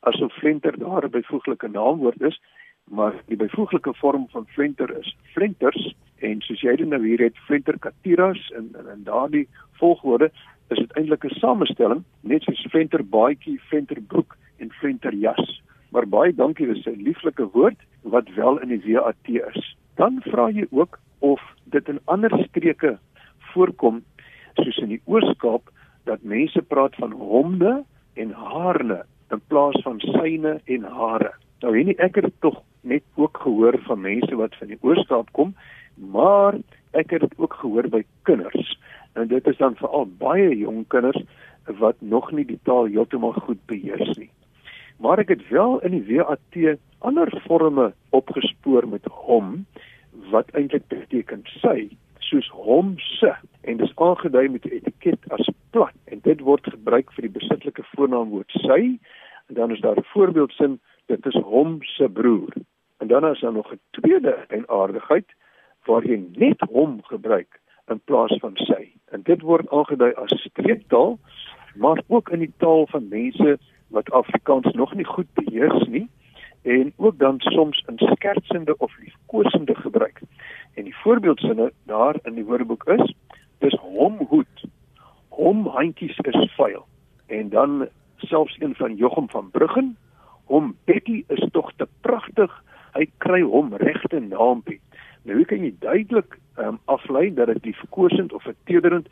asof 0.06 0.34
flenter 0.34 0.78
daar 0.78 1.06
'n 1.06 1.10
byvoeglike 1.10 1.68
naamwoord 1.68 2.22
is, 2.22 2.42
maar 2.84 3.14
die 3.26 3.38
byvoeglike 3.38 3.94
vorm 3.94 4.28
van 4.30 4.46
flenter 4.48 4.98
is 4.98 5.16
flenters 5.34 5.96
en 6.20 6.42
soos 6.42 6.62
jy 6.62 6.76
dit 6.76 6.88
nou 6.88 7.02
hier 7.08 7.20
het 7.20 7.38
flenter 7.38 7.80
katiras 7.80 8.52
en 8.56 8.70
in, 8.80 8.88
in 8.94 9.04
daardie 9.04 9.48
volgorde 9.72 10.32
is 10.74 10.78
dit 10.78 10.92
eintlik 10.98 11.26
'n 11.26 11.40
samestelling 11.40 12.04
net 12.22 12.44
soos 12.44 12.66
venter 12.72 13.04
baadjie, 13.04 13.60
venter 13.70 14.02
broek 14.02 14.38
en 14.58 14.72
venter 14.82 15.14
jas. 15.14 15.62
Maar 15.92 16.08
baie 16.08 16.34
dankie, 16.34 16.68
dis 16.68 16.86
'n 16.88 17.04
lieflike 17.04 17.46
woord 17.54 17.80
wat 18.02 18.30
wel 18.36 18.60
in 18.62 18.70
die 18.70 18.94
WAT 18.94 19.28
is. 19.28 19.76
Dan 19.96 20.22
vra 20.22 20.50
jy 20.50 20.68
ook 20.72 21.00
of 21.20 21.42
dit 21.64 21.88
in 21.90 22.00
ander 22.06 22.32
streke 22.48 22.98
voorkom 23.54 24.04
soos 24.54 24.78
in 24.78 24.90
die 24.90 25.02
Oos-Kaap 25.06 25.72
dat 26.04 26.24
mense 26.24 26.62
praat 26.62 26.96
van 26.96 27.12
homde 27.12 27.84
en 28.14 28.32
haarne 28.32 29.06
in 29.32 29.42
plaas 29.48 29.82
van 29.82 30.00
syne 30.00 30.62
en 30.66 30.84
hare. 30.84 31.32
Nou 31.62 31.76
hierdie 31.76 31.98
ek 31.98 32.16
het 32.16 32.34
tog 32.40 32.62
net 32.82 33.04
ook 33.16 33.38
gehoor 33.42 33.78
van 33.88 34.02
mense 34.02 34.36
wat 34.36 34.56
van 34.56 34.68
die 34.68 34.80
Oos-Kaap 34.82 35.32
kom, 35.32 35.56
maar 35.96 36.58
ek 36.92 37.10
het 37.10 37.22
dit 37.22 37.34
ook 37.38 37.54
gehoor 37.54 37.90
by 37.90 38.04
kinders 38.24 38.76
en 39.16 39.28
dit 39.28 39.48
is 39.48 39.58
dan 39.58 39.76
veral 39.76 40.08
baie 40.20 40.50
jong 40.58 40.86
kinders 40.88 41.22
wat 41.82 41.96
nog 42.00 42.32
nie 42.32 42.46
die 42.46 42.60
taal 42.64 42.86
heeltemal 42.86 43.34
goed 43.48 43.62
beheers 43.66 44.18
nie. 44.18 44.30
Maar 45.00 45.24
ek 45.24 45.34
het 45.34 45.48
wel 45.50 45.80
in 45.88 45.96
die 45.98 46.06
WAT 46.16 46.80
ander 47.00 47.30
forme 47.46 47.94
opgespoor 48.10 48.88
met 48.88 49.06
hom 49.06 49.66
wat 50.32 50.50
eintlik 50.58 50.88
beteken 50.88 51.44
sy 51.62 51.90
soos 52.26 52.48
hom 52.50 52.96
se 52.98 53.34
en 53.70 53.78
dis 53.82 53.94
aangedui 53.96 54.48
met 54.50 54.66
'n 54.66 54.78
etiket 54.78 55.22
as 55.38 55.50
plat 55.72 55.98
en 56.06 56.20
dit 56.24 56.40
word 56.40 56.64
gebruik 56.76 57.12
vir 57.14 57.28
die 57.28 57.38
besittelike 57.40 57.84
voornaamwoord 57.96 58.52
sy 58.66 58.82
en 59.50 59.54
dan 59.60 59.72
is 59.72 59.82
daar 59.82 59.98
'n 59.98 60.10
voorbeeldsin 60.14 60.80
dit 61.08 61.26
is 61.26 61.40
hom 61.52 61.80
se 61.84 62.10
broer 62.10 62.54
en 63.00 63.08
dan 63.08 63.26
is 63.26 63.40
daar 63.40 63.54
nog 63.54 63.72
'n 63.72 63.80
tweede 63.92 64.36
en 64.50 64.70
aardigheid 64.70 65.30
waar 65.86 66.04
jy 66.06 66.24
net 66.36 66.60
hom 66.70 67.04
gebruik 67.04 67.62
in 67.88 68.02
plaas 68.04 68.38
van 68.42 68.56
sy. 68.56 68.92
En 69.14 69.22
dit 69.24 69.42
word 69.42 69.70
aangedui 69.70 70.12
as 70.14 70.34
streektaal, 70.42 71.18
maar 71.76 72.02
ook 72.08 72.30
in 72.30 72.40
die 72.40 72.54
taal 72.58 72.88
van 72.88 73.08
mense 73.08 73.58
wat 73.88 74.12
Afrikaans 74.12 74.74
nog 74.74 74.94
nie 74.94 75.06
goed 75.06 75.28
beheers 75.34 75.88
nie 75.88 76.08
en 76.66 76.94
ook 76.96 77.18
dan 77.18 77.40
soms 77.40 77.84
in 77.88 77.98
skertsende 77.98 78.78
of 78.78 78.98
liefkosende 78.98 79.76
gebruik. 79.76 80.22
En 80.74 80.84
die 80.84 80.96
voorbeeldsinne 80.96 81.72
daar 81.84 82.16
in 82.24 82.34
die 82.34 82.46
Woordeboek 82.46 82.84
is: 82.84 83.14
dis 83.58 83.78
hom 83.82 84.18
hoed, 84.30 84.66
hom 85.30 85.68
handjies 85.68 86.18
is 86.18 86.54
vuil. 86.56 86.86
En 87.26 87.50
dan 87.50 87.88
selfs 88.18 88.56
een 88.60 88.76
van 88.76 88.96
Jochum 88.96 89.30
van 89.30 89.50
Bruggen, 89.52 89.98
hom 90.46 90.76
Betty 90.84 91.24
is 91.28 91.48
tog 91.52 91.72
te 91.76 91.88
pragtig, 92.02 92.64
hy 92.94 93.10
kry 93.18 93.42
hom 93.42 93.74
regte 93.76 94.20
naampie. 94.20 94.80
Nou 95.26 95.38
hoe 95.38 95.46
kan 95.46 95.64
jy 95.66 95.74
duidelik 95.80 96.38
um, 96.62 96.78
aflei 96.86 97.34
dat 97.34 97.48
dit 97.48 97.64
die 97.64 97.76
verkosend 97.76 98.34
of 98.34 98.44
vertederend 98.44 99.08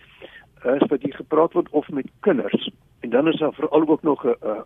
is 0.63 0.85
wat 0.87 1.01
hier 1.01 1.15
gepraat 1.15 1.53
word 1.53 1.69
of 1.69 1.89
met 1.89 2.11
kinders. 2.19 2.69
En 2.99 3.09
dan 3.09 3.27
is 3.27 3.39
daar 3.39 3.53
veral 3.53 3.87
ook 3.87 4.03
nog 4.03 4.23
'n 4.25 4.35
uh, 4.45 4.61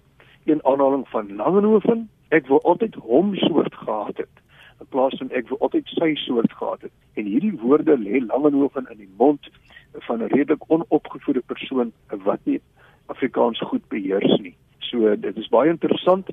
een 0.45 0.65
aanhaling 0.65 1.07
van 1.09 1.35
Langehoven. 1.35 2.09
Ek 2.27 2.47
wil 2.47 2.61
altyd 2.61 2.95
hom 2.95 3.35
soort 3.35 3.75
gehad 3.75 4.17
het 4.17 4.35
in 4.79 4.85
plaas 4.89 5.15
van 5.17 5.29
ek 5.29 5.47
wil 5.47 5.59
altyd 5.59 5.87
sy 5.87 6.15
soort 6.15 6.51
gehad 6.53 6.81
het. 6.81 6.91
En 7.13 7.25
hierdie 7.25 7.59
woorde 7.59 7.97
lê 7.97 8.25
Langehoven 8.25 8.87
in 8.91 8.97
die 8.97 9.13
mond 9.17 9.49
van 9.91 10.19
'n 10.23 10.27
redelik 10.27 10.63
onopgevoede 10.67 11.41
persoon 11.45 11.91
wat 12.07 12.39
nie 12.43 12.61
Afrikaans 13.05 13.59
goed 13.59 13.87
beheers 13.87 14.39
nie. 14.39 14.55
So 14.79 15.15
dit 15.19 15.37
is 15.37 15.47
baie 15.47 15.69
interessant. 15.69 16.27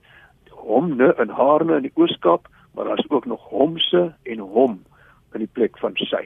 Homne 0.51 1.15
en 1.15 1.29
haarne 1.29 1.77
in 1.77 1.83
die 1.83 1.95
Ooskaap, 1.95 2.49
maar 2.75 2.85
daar's 2.85 3.11
ook 3.11 3.25
nog 3.27 3.49
homse 3.49 4.15
en 4.23 4.39
hom 4.39 4.83
in 5.35 5.45
die 5.45 5.51
plek 5.53 5.79
van 5.79 5.97
sy. 5.97 6.25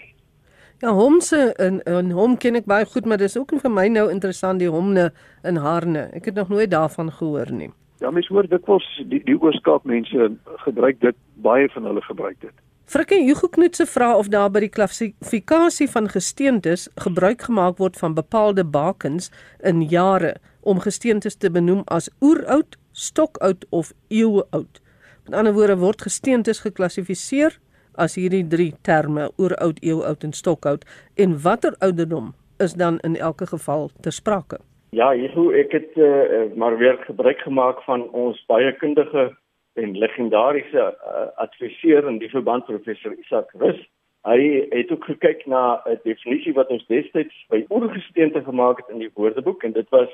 Ja, 0.79 0.93
homse 0.95 1.55
en 1.59 1.81
en 1.91 2.11
hom 2.15 2.37
ken 2.39 2.55
ek 2.55 2.69
baie 2.71 2.87
goed, 2.87 3.07
maar 3.07 3.19
dis 3.19 3.37
ook 3.37 3.57
vir 3.63 3.71
my 3.71 3.89
nou 3.91 4.07
interessant 4.13 4.63
die 4.63 4.71
homne 4.71 5.11
en 5.43 5.57
haarne. 5.57 6.09
Ek 6.15 6.31
het 6.31 6.39
nog 6.39 6.49
nooit 6.49 6.71
daarvan 6.71 7.11
gehoor 7.13 7.51
nie. 7.51 7.71
Ja, 7.99 8.13
mens 8.15 8.29
hoor 8.31 8.47
dikwels 8.47 8.87
die 9.11 9.19
die 9.27 9.35
Ooskaap 9.35 9.85
mense 9.85 10.31
gebruik 10.63 11.01
dit, 11.01 11.17
baie 11.43 11.67
van 11.75 11.89
hulle 11.91 12.03
gebruik 12.07 12.39
dit. 12.41 12.55
Frikkie 12.89 13.25
Hugo 13.27 13.49
Knoetse 13.49 13.85
vra 13.85 14.15
of 14.17 14.31
daar 14.33 14.53
by 14.55 14.63
die 14.65 14.71
klassifikasie 14.73 15.89
van 15.93 16.07
gesteentes 16.09 16.87
gebruik 17.03 17.43
gemaak 17.45 17.83
word 17.83 17.99
van 18.01 18.15
bepaalde 18.17 18.65
bakens 18.65 19.33
in 19.61 19.83
jare 19.91 20.37
om 20.63 20.81
gesteentes 20.81 21.37
te 21.37 21.51
benoem 21.51 21.83
as 21.93 22.09
oeroud, 22.25 22.79
stokoud 22.93 23.67
of 23.71 23.93
eeuoud. 24.09 24.81
Met 25.27 25.37
ander 25.37 25.53
woorde 25.53 25.77
word 25.83 26.07
gesteentes 26.07 26.63
geklassifiseer 26.65 27.59
as 27.99 28.15
hierdie 28.15 28.47
drie 28.47 28.73
terme 28.83 29.29
oeroud, 29.39 29.83
eeuoud 29.83 30.25
en 30.25 30.33
stokoud 30.33 30.87
en 31.17 31.37
watter 31.43 31.75
ouderdom 31.85 32.33
is 32.59 32.75
dan 32.75 32.99
in 33.07 33.17
elke 33.17 33.47
geval 33.47 33.91
ter 34.01 34.13
sprake? 34.13 34.59
Ja, 34.91 35.11
hierso 35.13 35.51
ek 35.53 35.75
het 35.77 35.97
uh, 36.01 36.49
maar 36.57 36.79
weer 36.79 36.97
gebruik 37.05 37.43
gemaak 37.45 37.83
van 37.85 38.07
ons 38.17 38.41
baie 38.49 38.73
kundige 38.81 39.29
en 39.77 39.99
legendariese 39.99 40.85
uh, 40.95 41.27
adviseur 41.37 42.09
in 42.09 42.19
die 42.23 42.31
verband 42.33 42.65
professor 42.67 43.13
Isak 43.19 43.53
Rus. 43.61 43.79
Hy 44.27 44.39
het 44.73 44.91
ook 44.93 45.05
gekyk 45.05 45.45
na 45.47 45.81
'n 45.87 46.01
definisie 46.05 46.55
wat 46.55 46.73
ons 46.75 46.87
destyds 46.87 47.37
by 47.53 47.65
oorgesteente 47.69 48.43
gemaak 48.45 48.81
het 48.83 48.89
in 48.95 49.05
die 49.05 49.13
woordeboek 49.15 49.63
en 49.63 49.73
dit 49.73 49.89
was 49.91 50.11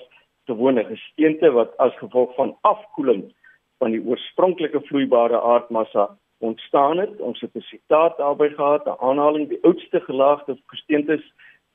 gewone 0.47 0.85
gesteente 0.85 1.51
wat 1.51 1.77
as 1.79 1.97
gevolg 2.03 2.35
van 2.35 2.57
afkoeling 2.61 3.33
van 3.79 3.91
die 3.91 4.03
oorspronklike 4.05 4.81
vloeibare 4.91 5.41
aardmassa 5.41 6.11
ontstaan 6.45 6.99
het. 6.99 7.21
Ons 7.21 7.41
het 7.41 7.55
'n 7.55 7.61
sitaat 7.73 8.17
daarby 8.17 8.49
gehad, 8.49 8.87
'n 8.87 9.01
aanhaling 9.09 9.49
die 9.49 9.63
oudste 9.63 10.01
gelaagde 10.01 10.57
gesteentes 10.67 11.25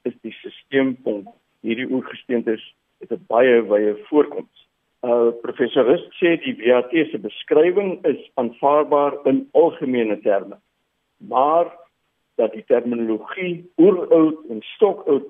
is 0.01 0.15
die 0.21 0.35
sisteemponk. 0.43 1.27
Hierdie 1.61 1.89
oorgesteentes 1.89 2.63
het 2.99 3.11
'n 3.11 3.25
baie 3.27 3.61
wye 3.71 3.93
voorkoms. 4.09 4.67
Uh 5.01 5.31
professor 5.41 5.85
Rust 5.85 6.11
sê 6.19 6.29
die 6.43 6.55
BAT 6.55 6.91
se 6.91 7.17
beskrywing 7.17 8.05
is 8.05 8.31
aanvaarbaar 8.33 9.13
in 9.23 9.47
algemene 9.51 10.19
terme. 10.19 10.57
Maar 11.17 11.67
dat 12.35 12.51
die 12.51 12.63
terminologie 12.65 13.71
oeroud 13.77 14.37
en 14.49 14.61
stokoud 14.61 15.23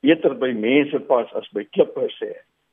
beter 0.00 0.38
by 0.38 0.50
mense 0.52 1.00
pas 1.00 1.32
as 1.32 1.48
by 1.54 1.64
klippe 1.70 2.08
sê. 2.18 2.32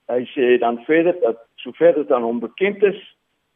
Hy 0.09 0.25
sê 0.33 0.57
dan 0.57 0.81
verder 0.85 1.19
dat 1.21 1.37
sover 1.55 1.93
dit 1.93 2.11
aan 2.11 2.25
hom 2.25 2.39
bekend 2.39 2.83
is, 2.83 3.01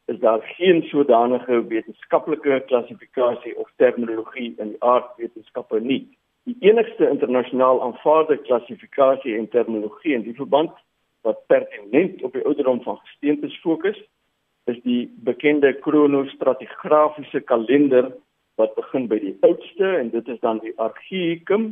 is 0.06 0.20
daar 0.20 0.42
geen 0.42 0.84
sodanige 0.84 1.68
wetenskaplike 1.68 2.64
klassifikasie 2.66 3.58
of 3.58 3.72
terminologie 3.76 4.54
in 4.58 4.68
die 4.68 4.84
aardwetenskappe 4.84 5.80
nie. 5.80 6.18
Die 6.44 6.56
enigste 6.60 7.10
internasionaal 7.10 7.82
aanvaarde 7.82 8.38
klassifikasie 8.38 9.38
en 9.38 9.50
terminologie 9.50 10.14
in 10.14 10.26
die 10.28 10.36
verband 10.36 10.72
wat 11.22 11.46
pertinent 11.48 12.22
op 12.24 12.34
die 12.34 12.44
ouderdom 12.44 12.82
van 12.84 13.00
gesteentes 13.04 13.56
fokus, 13.64 14.00
is 14.64 14.82
die 14.84 15.08
bekende 15.24 15.74
kronostratigrafiese 15.74 17.40
kalender 17.40 18.12
wat 18.60 18.76
begin 18.76 19.08
by 19.08 19.20
die 19.20 19.38
oudste 19.48 19.96
en 19.98 20.12
dit 20.12 20.28
is 20.28 20.40
dan 20.44 20.60
die 20.64 20.76
Archaeicum 20.76 21.70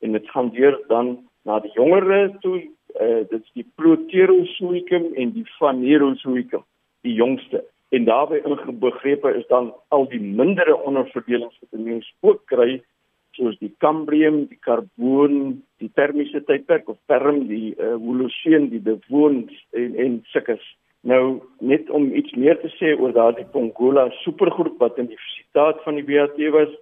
en 0.00 0.12
dit 0.12 0.30
gaan 0.30 0.52
deur 0.52 0.76
dan 0.88 1.16
na 1.48 1.58
die 1.64 1.72
jongere 1.72 2.36
toe, 2.44 2.60
uh, 3.00 3.24
dit 3.28 3.40
is 3.40 3.52
die 3.56 3.66
Proterozoicum 3.80 5.14
en 5.16 5.32
die 5.32 5.46
Phanerozoicum 5.56 6.64
die 7.06 7.14
jongste. 7.14 7.64
En 7.90 8.04
daarbey 8.04 8.42
ingebegrepe 8.46 9.34
is 9.34 9.46
dan 9.46 9.72
al 9.88 10.08
die 10.08 10.20
mindere 10.20 10.76
onderverdelings 10.76 11.58
wat 11.60 11.72
'n 11.80 11.84
mens 11.84 12.14
ook 12.20 12.46
kry 12.46 12.82
soos 13.30 13.58
die 13.58 13.74
Cambrium, 13.78 14.46
die 14.50 14.58
Karboon, 14.60 15.62
die 15.78 15.90
Termiese 15.94 16.42
tydperk 16.44 16.88
of 16.88 16.98
Perm, 17.06 17.46
die 17.48 17.74
uh, 17.78 17.94
Holocene, 17.94 18.68
die 18.70 18.82
Devon 18.82 19.48
en 19.70 19.96
en 20.04 20.20
sulkes. 20.32 20.62
Nou 21.00 21.40
net 21.58 21.90
om 21.90 22.14
iets 22.14 22.32
meer 22.36 22.60
te 22.60 22.68
sê 22.76 22.92
oor 22.98 23.12
daardie 23.16 23.48
Pongola 23.54 24.10
supergroep 24.20 24.78
wat 24.78 24.98
in 24.98 25.08
die 25.12 25.20
sitaat 25.36 25.82
van 25.82 25.94
die 25.94 26.04
BAT 26.04 26.38
was. 26.52 26.72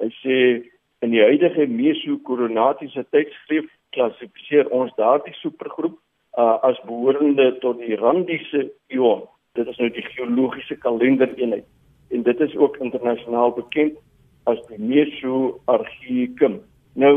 Hy 0.00 0.10
sê 0.22 0.36
in 1.04 1.10
die 1.10 1.22
huidige 1.22 1.66
Mesocoronatiese 1.66 3.04
tydskrif 3.10 3.66
klassifiseer 3.90 4.70
ons 4.74 4.94
daardie 4.96 5.34
supergroep 5.42 5.98
uh, 6.38 6.56
as 6.62 6.80
behorende 6.86 7.58
tot 7.60 7.78
die 7.82 7.98
Randiese 8.00 8.70
eon 8.88 9.26
dit 9.58 9.66
is 9.66 9.80
nou 9.82 9.90
die 9.94 10.06
geologiese 10.12 10.76
kalendereenheid 10.84 11.66
en 12.14 12.22
dit 12.24 12.40
is 12.46 12.54
ook 12.56 12.78
internasionaal 12.84 13.52
bekend 13.56 13.98
as 14.48 14.60
die 14.70 14.78
Mesoarchaeicum. 14.80 16.60
Nou 16.96 17.14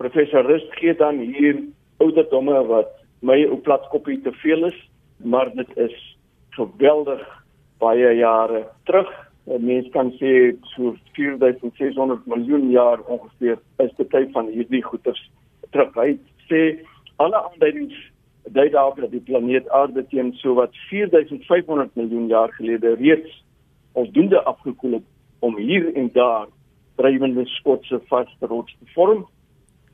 professor 0.00 0.46
Rust 0.46 0.70
gee 0.78 0.94
dan 0.96 1.18
hier 1.18 1.58
ouderdomme 2.00 2.62
wat 2.70 2.94
my 3.26 3.42
op 3.52 3.66
platskoppie 3.66 4.20
te 4.24 4.32
veel 4.40 4.64
is, 4.70 4.78
maar 5.16 5.50
dit 5.54 5.76
is 5.76 5.96
geweldig 6.56 7.20
baie 7.82 8.14
jare 8.16 8.64
terug. 8.88 9.10
'n 9.46 9.64
Mens 9.66 9.88
kan 9.90 10.12
sê 10.20 10.56
so 10.62 10.94
4600 11.12 12.26
miljoen 12.26 12.70
jaar 12.70 13.00
ongeveer 13.00 13.58
is 13.78 13.92
die 13.96 14.06
tyd 14.06 14.30
van 14.32 14.46
hierdie 14.46 14.82
goeters 14.84 15.20
terug. 15.70 15.94
Hy 15.94 16.18
sê 16.48 16.60
alle 17.16 17.36
aanduidings 17.36 17.96
dui 18.52 18.70
daarop 18.70 19.00
dat 19.00 19.10
die 19.10 19.20
planeet 19.20 19.68
Aarde 19.68 20.06
teen 20.06 20.32
sowat 20.32 20.76
4500 20.88 21.94
miljoen 21.94 22.26
jaar 22.26 22.52
gelede 22.52 22.94
reeds 22.94 23.44
voldoende 23.92 24.42
afgekoel 24.42 24.92
het 24.92 25.06
om 25.38 25.56
hier 25.56 25.94
en 25.94 26.10
daar 26.12 26.46
drywende 26.96 27.46
skotse 27.46 28.00
vaste 28.06 28.46
rots 28.46 28.76
te 28.78 28.90
vorm. 28.94 29.26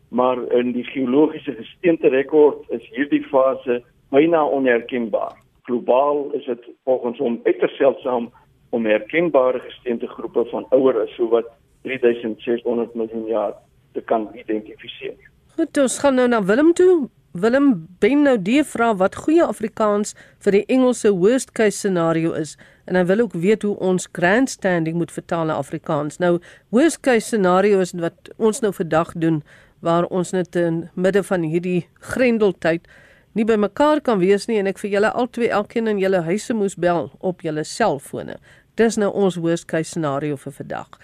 Maar 0.08 0.52
in 0.52 0.72
die 0.72 0.84
geologiese 0.84 1.52
gesteente 1.52 2.08
rekord 2.08 2.70
is 2.70 2.88
hierdie 2.90 3.22
fase 3.22 3.82
byna 4.10 4.44
onherkenbaar. 4.44 5.36
Globaal 5.62 6.30
is 6.32 6.44
dit 6.44 6.68
volgens 6.84 7.18
hom 7.18 7.40
uiters 7.44 7.76
seldsaam 7.76 8.30
om 8.70 8.86
herkenbare 8.86 9.58
gesteente 9.58 10.06
groepe 10.06 10.44
van 10.50 10.66
ouer 10.70 11.00
as 11.00 11.14
sowat 11.14 11.48
3600 11.82 12.94
miljoen 12.94 13.26
jaar 13.26 13.54
te 13.92 14.00
kan 14.00 14.28
identifiseer. 14.34 15.16
Goed, 15.56 15.78
ons 15.78 15.98
gaan 15.98 16.14
nou 16.14 16.28
na 16.28 16.42
Willem 16.44 16.72
toe. 16.72 17.08
Willem 17.40 17.88
Ben 18.00 18.22
nou 18.24 18.36
die 18.40 18.62
vra 18.64 18.94
wat 18.96 19.16
goeie 19.26 19.44
Afrikaans 19.44 20.14
vir 20.44 20.54
die 20.56 20.62
Engelse 20.72 21.10
worst 21.12 21.50
case 21.58 21.76
scenario 21.76 22.32
is 22.38 22.54
en 22.88 22.96
hy 22.96 23.02
wil 23.10 23.26
ook 23.26 23.34
weet 23.42 23.66
hoe 23.66 23.74
ons 23.82 24.08
grandstanding 24.16 24.96
moet 24.96 25.12
vertaal 25.12 25.50
na 25.50 25.58
Afrikaans. 25.60 26.16
Nou 26.22 26.38
worst 26.72 27.02
case 27.04 27.26
scenario 27.26 27.82
is 27.84 27.92
wat 28.00 28.30
ons 28.36 28.62
nou 28.64 28.72
vandag 28.72 29.12
doen 29.20 29.42
waar 29.84 30.08
ons 30.08 30.32
net 30.32 30.56
in 30.56 30.86
midde 30.94 31.20
van 31.28 31.44
hierdie 31.44 31.82
grendeltyd 32.14 32.88
nie 33.36 33.44
by 33.44 33.58
mekaar 33.60 34.00
kan 34.00 34.22
wees 34.22 34.48
nie 34.48 34.56
en 34.62 34.70
ek 34.72 34.80
vir 34.80 34.94
julle 34.96 35.12
albei 35.12 35.50
elkeen 35.52 35.92
in 35.92 36.00
julle 36.00 36.24
huise 36.24 36.56
moes 36.56 36.78
bel 36.80 37.10
op 37.20 37.44
julle 37.44 37.66
selfone. 37.68 38.38
Dis 38.80 38.96
nou 38.96 39.12
ons 39.12 39.36
worst 39.36 39.68
case 39.68 39.92
scenario 39.92 40.40
vir 40.40 40.56
vandag. 40.62 40.96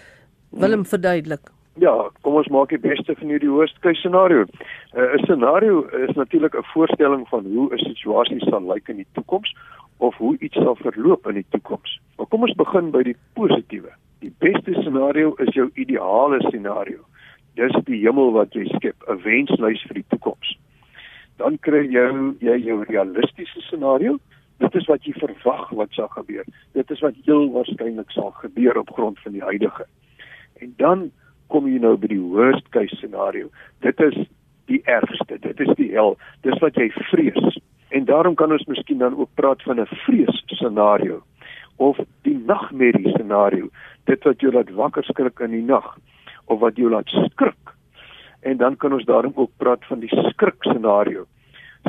Willem 0.49 0.89
verduidelik. 0.89 1.53
Ja, 1.81 2.11
kom 2.21 2.35
ons 2.37 2.51
maak 2.53 2.69
die 2.69 2.81
beste 2.81 3.15
van 3.17 3.31
hierdie 3.33 3.49
case 3.81 4.01
scenario. 4.01 4.45
Uh, 4.93 5.15
'n 5.17 5.25
Scenario 5.25 5.87
is 6.05 6.15
natuurlik 6.17 6.55
'n 6.55 6.65
voorstelling 6.75 7.29
van 7.29 7.45
hoe 7.45 7.73
'n 7.73 7.79
situasie 7.79 8.41
sal 8.41 8.67
lyk 8.73 8.89
in 8.89 8.97
die 8.97 9.07
toekoms 9.13 9.57
of 9.97 10.17
hoe 10.17 10.37
iets 10.39 10.55
sal 10.55 10.77
verloop 10.77 11.27
in 11.27 11.35
die 11.35 11.47
toekoms. 11.49 12.01
Maar 12.17 12.27
kom 12.27 12.43
ons 12.43 12.55
begin 12.55 12.91
by 12.91 13.03
die 13.03 13.17
positiewe. 13.33 13.93
Die 14.19 14.35
beste 14.39 14.73
scenario 14.73 15.35
is 15.35 15.55
jou 15.55 15.71
ideale 15.75 16.41
scenario. 16.41 16.99
Dis 17.55 17.73
die 17.85 18.05
hemel 18.05 18.33
wat 18.33 18.53
jy 18.53 18.65
skep, 18.65 18.97
'n 19.09 19.23
wenslys 19.23 19.83
vir 19.83 19.95
die 19.95 20.09
toekoms. 20.09 20.59
Dan 21.37 21.59
kry 21.59 21.87
jy 21.89 22.35
jy 22.41 22.57
jou 22.65 22.85
realistiese 22.85 23.61
scenario. 23.61 24.19
Dit 24.59 24.75
is 24.75 24.87
wat 24.87 25.05
jy 25.05 25.13
verwag 25.13 25.71
wat 25.71 25.89
sal 25.91 26.09
gebeur. 26.09 26.45
Dit 26.73 26.91
is 26.91 27.01
wat 27.01 27.15
heel 27.25 27.51
waarskynlik 27.53 28.11
sal 28.11 28.31
gebeur 28.31 28.79
op 28.79 28.93
grond 28.93 29.19
van 29.19 29.33
die 29.33 29.43
huidige. 29.43 29.87
En 30.61 30.75
dan 30.77 31.11
kom 31.53 31.69
jy 31.69 31.81
nou 31.83 31.97
by 32.01 32.09
die 32.13 32.23
worst 32.33 32.69
case 32.75 32.97
scenario. 32.97 33.51
Dit 33.85 34.01
is 34.01 34.17
die 34.71 34.81
ergste. 34.89 35.37
Dit 35.43 35.61
is 35.61 35.73
die 35.77 35.91
hel. 35.93 36.17
Dis 36.47 36.59
wat 36.65 36.79
jy 36.81 36.89
vrees. 37.11 37.59
En 37.93 38.09
daarom 38.09 38.39
kan 38.41 38.55
ons 38.55 38.65
miskien 38.71 39.03
dan 39.03 39.17
ook 39.19 39.31
praat 39.37 39.63
van 39.69 39.81
'n 39.81 39.87
vrees 40.07 40.43
scenario 40.47 41.23
of 41.77 41.99
die 42.23 42.39
nagmerrie 42.47 43.13
scenario. 43.17 43.69
Dit 44.05 44.25
wat 44.25 44.41
jou 44.41 44.53
laat 44.53 44.71
wakker 44.71 45.05
skrik 45.05 45.41
in 45.41 45.51
die 45.51 45.67
nag 45.67 45.99
of 46.47 46.61
wat 46.61 46.77
jou 46.77 46.91
laat 46.91 47.09
skrik. 47.09 47.75
En 48.41 48.57
dan 48.57 48.77
kan 48.77 48.93
ons 48.93 49.05
daarom 49.05 49.33
ook 49.35 49.51
praat 49.57 49.85
van 49.85 50.01
die 50.01 50.13
skrik 50.31 50.61
scenario. 50.61 51.27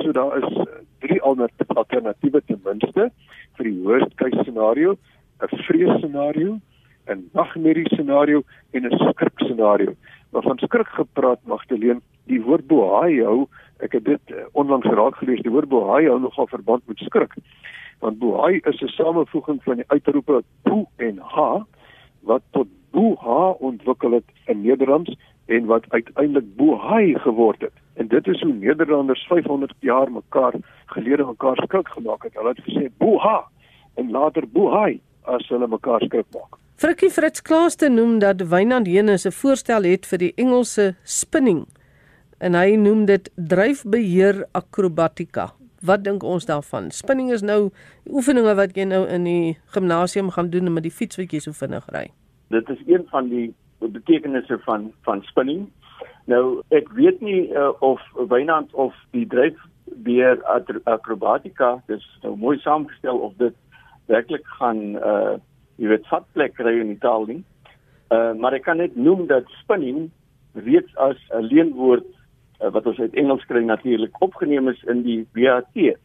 So 0.02 0.12
daar 0.12 0.38
is 0.38 0.68
drie 1.00 1.22
alternatiewe 1.22 2.42
ten 2.46 2.62
minste 2.64 3.12
vir 3.58 3.64
die 3.64 3.80
worst 3.84 4.16
case 4.16 4.44
scenario, 4.44 4.98
'n 5.42 5.58
vrees 5.68 5.98
scenario, 6.00 6.60
'n 7.08 7.30
nagmerrie 7.34 7.90
scenario 7.90 8.44
en 8.72 8.86
'n 8.86 8.98
skrik 8.98 9.40
scenario. 9.40 9.94
Maar 10.30 10.42
van 10.42 10.58
skrik 10.58 10.88
gepraat 10.88 11.40
Magdalene, 11.44 12.02
die 12.26 12.42
woord 12.42 12.68
bohaio 12.68 13.48
Ek 13.84 13.98
het 13.98 14.06
dit 14.06 14.32
uh, 14.32 14.46
onlangs 14.52 14.88
raak 14.88 15.16
gelees. 15.20 15.42
Die 15.44 15.52
woord 15.52 15.68
bohai 15.72 16.06
hou 16.08 16.20
nogal 16.24 16.48
verband 16.48 16.88
met 16.88 17.02
skrik. 17.04 17.36
Want 18.00 18.20
bohai 18.20 18.62
is 18.70 18.82
'n 18.82 18.88
samevoeging 18.96 19.60
van 19.64 19.76
die 19.82 19.88
uitroepe 19.88 20.44
bo 20.64 20.86
en 20.98 21.18
ha 21.18 21.66
wat 22.22 22.42
tot 22.52 22.68
boha 22.92 23.52
ontwikkel 23.70 24.12
het 24.12 24.30
in 24.46 24.62
Nederlands 24.62 25.16
en 25.46 25.66
wat 25.66 25.86
uiteindelik 25.90 26.56
bohai 26.56 27.20
geword 27.20 27.62
het. 27.62 27.74
En 27.94 28.08
dit 28.08 28.28
is 28.28 28.42
hoe 28.42 28.54
Nederlanders 28.54 29.26
500 29.28 29.74
jaar 29.80 30.12
mekaar 30.12 30.54
gelede 30.86 31.26
mekaar 31.26 31.56
skrik 31.56 31.88
gemaak 31.88 32.24
het. 32.24 32.34
Hulle 32.34 32.56
het 32.56 32.64
gesê 32.64 32.88
boha 32.98 33.48
en 33.96 34.12
later 34.12 34.48
bohai 34.48 35.02
as 35.22 35.48
hulle 35.48 35.68
mekaar 35.68 36.02
skrik 36.02 36.28
maak. 36.32 36.63
Frikkie 36.76 37.12
Fritz 37.14 37.42
Klaaste 37.46 37.88
noem 37.90 38.18
dat 38.20 38.42
Wynand 38.50 38.88
Henus 38.88 39.26
'n 39.26 39.32
voorstel 39.32 39.84
het 39.84 40.06
vir 40.06 40.18
die 40.18 40.34
Engelse 40.36 40.96
spinning 41.04 41.68
en 42.40 42.54
hy 42.54 42.76
noem 42.76 43.06
dit 43.06 43.30
dryfbeheer 43.36 44.46
akrobatika. 44.52 45.54
Wat 45.82 46.04
dink 46.04 46.24
ons 46.24 46.46
daarvan? 46.46 46.92
Spinning 46.92 47.32
is 47.32 47.42
nou 47.42 47.70
oefeninge 48.10 48.56
wat 48.56 48.76
jy 48.76 48.84
nou 48.84 49.08
in 49.08 49.24
die 49.24 49.58
gimnasium 49.66 50.32
gaan 50.32 50.50
doen 50.50 50.74
met 50.74 50.84
die 50.84 50.92
fiets 50.92 51.18
wat 51.18 51.32
jy 51.32 51.40
so 51.40 51.52
vinnig 51.52 51.86
ry. 51.94 52.12
Dit 52.50 52.70
is 52.70 52.80
een 52.88 53.06
van 53.12 53.30
die 53.30 53.54
betekenisse 53.80 54.58
van 54.66 54.92
van 55.04 55.22
spinning. 55.22 55.70
Nou 56.26 56.62
ek 56.70 56.90
weet 56.90 57.22
nie 57.22 57.54
uh, 57.54 57.70
of 57.80 58.02
Wynand 58.30 58.74
of 58.74 58.94
die 59.12 59.28
dryfbeheer 59.28 60.42
akrobatika 60.84 61.84
dis 61.88 62.20
nou 62.24 62.36
mooi 62.36 62.60
saamgestel 62.60 63.18
of 63.18 63.34
dit 63.38 63.54
werklik 64.06 64.48
gaan 64.60 64.96
uh 64.96 65.38
jy 65.78 65.90
weet 65.92 66.08
vatplek 66.12 66.56
kry 66.60 66.76
in 66.80 66.94
die 66.94 67.02
taal 67.02 67.26
nie. 67.30 67.42
Uh 68.14 68.34
maar 68.38 68.54
ek 68.54 68.66
kan 68.68 68.78
net 68.78 68.96
noem 68.96 69.28
dat 69.28 69.50
spinning 69.62 70.10
reeds 70.54 70.96
as 70.98 71.18
'n 71.34 71.48
leenwoord 71.50 72.06
uh, 72.62 72.70
wat 72.72 72.86
ons 72.86 73.00
uit 73.00 73.16
Engels 73.16 73.46
kry 73.46 73.64
natuurlik 73.64 74.22
opgeneem 74.22 74.68
is 74.70 74.84
in 74.84 75.04
die 75.04 75.26
WAT. 75.34 75.98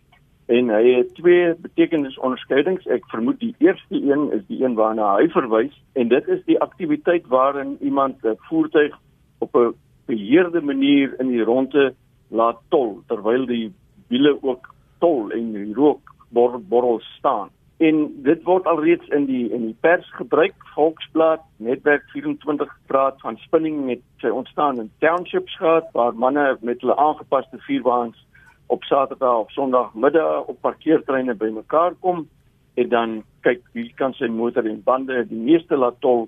En 0.49 0.71
hy 0.73 0.85
het 0.97 1.15
twee 1.15 1.55
betekenisonderskeidings. 1.55 2.87
Ek 2.87 3.05
vermoed 3.13 3.41
die 3.41 3.55
eerste 3.59 4.01
een 4.01 4.33
is 4.33 4.47
die 4.49 4.63
een 4.65 4.75
waarna 4.75 5.17
hy 5.19 5.29
verwys 5.29 5.75
en 5.93 6.09
dit 6.09 6.29
is 6.29 6.41
die 6.47 6.61
aktiwiteit 6.61 7.27
waarin 7.29 7.77
iemand 7.81 8.25
'n 8.25 8.37
voertuig 8.49 8.97
op 9.39 9.55
'n 9.57 9.75
beheerde 10.07 10.61
manier 10.61 11.15
in 11.21 11.29
die 11.29 11.45
ronde 11.45 11.95
laat 12.29 12.61
tol 12.69 13.03
terwyl 13.07 13.47
die 13.47 13.73
wiele 14.09 14.39
ook 14.43 14.75
tol 14.99 15.31
en 15.31 15.53
die 15.53 15.75
rook 15.75 16.01
borrel 16.31 17.01
staan 17.01 17.51
en 17.79 17.99
dit 18.27 18.41
word 18.43 18.67
alreeds 18.67 19.07
in 19.15 19.27
die 19.29 19.45
in 19.55 19.69
die 19.69 19.77
pers 19.87 20.07
gebruik 20.19 20.55
Volksblad 20.75 21.45
netwerk 21.63 22.09
24 22.15 22.73
praat 22.91 23.21
van 23.23 23.39
spinning 23.45 23.85
met 23.87 24.03
sy 24.23 24.33
ontstaan 24.35 24.81
in 24.83 24.91
townships 24.99 25.55
gehad 25.61 25.87
waar 25.93 26.15
manne 26.15 26.57
met 26.61 26.81
hulle 26.83 26.97
aangepaste 26.97 27.61
vuurwaans 27.67 28.19
op 28.67 28.83
Saterdag 28.85 29.45
of 29.45 29.53
Sondagmiddag 29.55 30.51
op 30.51 30.61
parkeertreine 30.61 31.35
bymekaar 31.35 31.95
kom 32.01 32.27
en 32.75 32.89
dan 32.89 33.15
kyk 33.47 33.63
wie 33.73 33.93
kan 33.95 34.13
sy 34.19 34.27
motor 34.27 34.67
en 34.67 34.83
bande 34.83 35.23
die 35.31 35.39
meeste 35.39 35.79
laat 35.79 36.01
tol 36.03 36.27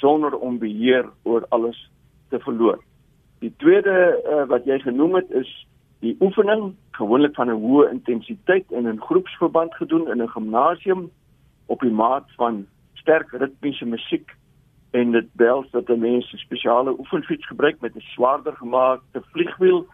sonder 0.00 0.34
om 0.34 0.58
beheer 0.58 1.06
oor 1.22 1.46
alles 1.54 1.78
te 2.30 2.38
verloor. 2.42 2.82
Die 3.38 3.54
tweede 3.62 3.94
uh, 4.18 4.44
wat 4.50 4.66
jy 4.66 4.78
genoem 4.82 5.14
het 5.20 5.30
is 5.30 5.50
die 6.00 6.16
oefening 6.20 6.74
gewoonlik 6.90 7.34
van 7.34 7.50
'n 7.50 7.60
hoë 7.62 7.90
intensiteit 7.90 8.72
en 8.72 8.86
in 8.86 9.00
groepsverband 9.00 9.74
gedoen 9.74 10.10
in 10.10 10.22
'n 10.22 10.28
gimnasium 10.28 11.10
op 11.66 11.80
die 11.80 11.90
maat 11.90 12.26
van 12.36 12.66
sterk 12.94 13.30
ritmiese 13.32 13.84
musiek 13.84 14.36
en 14.90 15.10
dit 15.12 15.28
behels 15.32 15.70
dat 15.70 15.88
'n 15.88 15.98
mens 15.98 16.32
'n 16.32 16.36
spesiale 16.36 16.98
oefenfiets 16.98 17.46
gebruik 17.46 17.80
met 17.80 17.96
'n 17.96 18.00
swaarder 18.14 18.56
gemaakte 18.56 19.22
vliegwiel 19.32 19.86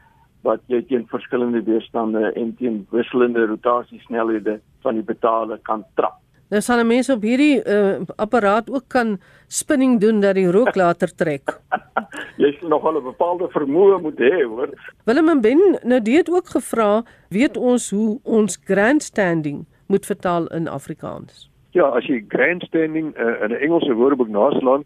wat 0.43 0.61
jy 0.67 0.83
teen 0.83 1.07
verskillende 1.07 1.63
weerstande 1.63 2.33
en 2.33 2.55
teen 2.57 2.87
wisselende 2.91 3.47
rotasiesnelhede 3.47 4.61
van 4.81 4.95
die 4.95 5.03
pedale 5.03 5.59
kan 5.63 5.85
trap. 5.95 6.24
Nou 6.51 6.61
sal 6.63 6.81
'n 6.81 6.87
mens 6.87 7.09
op 7.11 7.23
hierdie 7.23 7.63
uh, 7.65 8.01
apparaat 8.17 8.71
ook 8.71 8.85
kan 8.89 9.19
spinning 9.49 10.01
doen 10.01 10.21
dat 10.21 10.35
die 10.35 10.51
rook 10.51 10.75
later 10.75 11.15
trek. 11.15 11.61
Jy 12.43 12.57
sal 12.59 12.69
nog 12.69 12.83
wel 12.83 12.99
'n 13.01 13.05
bepaalde 13.05 13.49
vermoë 13.49 14.01
moet 14.01 14.19
hê, 14.19 14.45
hoor. 14.45 14.69
Willem 15.05 15.29
en 15.29 15.41
Ben, 15.41 15.79
nou 15.83 16.03
dit 16.03 16.31
ook 16.31 16.47
gevra, 16.47 17.03
weet 17.29 17.57
ons 17.57 17.91
hoe 17.91 18.19
ons 18.23 18.59
grandstanding 18.65 19.67
moet 19.87 20.07
vertaal 20.07 20.47
in 20.47 20.69
Afrikaans? 20.69 21.51
Ja, 21.71 21.85
as 21.85 22.07
jy 22.07 22.25
grandstanding 22.29 23.17
uh, 23.19 23.43
in 23.43 23.51
'n 23.51 23.61
Engelse 23.61 23.93
woordeboek 23.93 24.29
naslaan, 24.29 24.83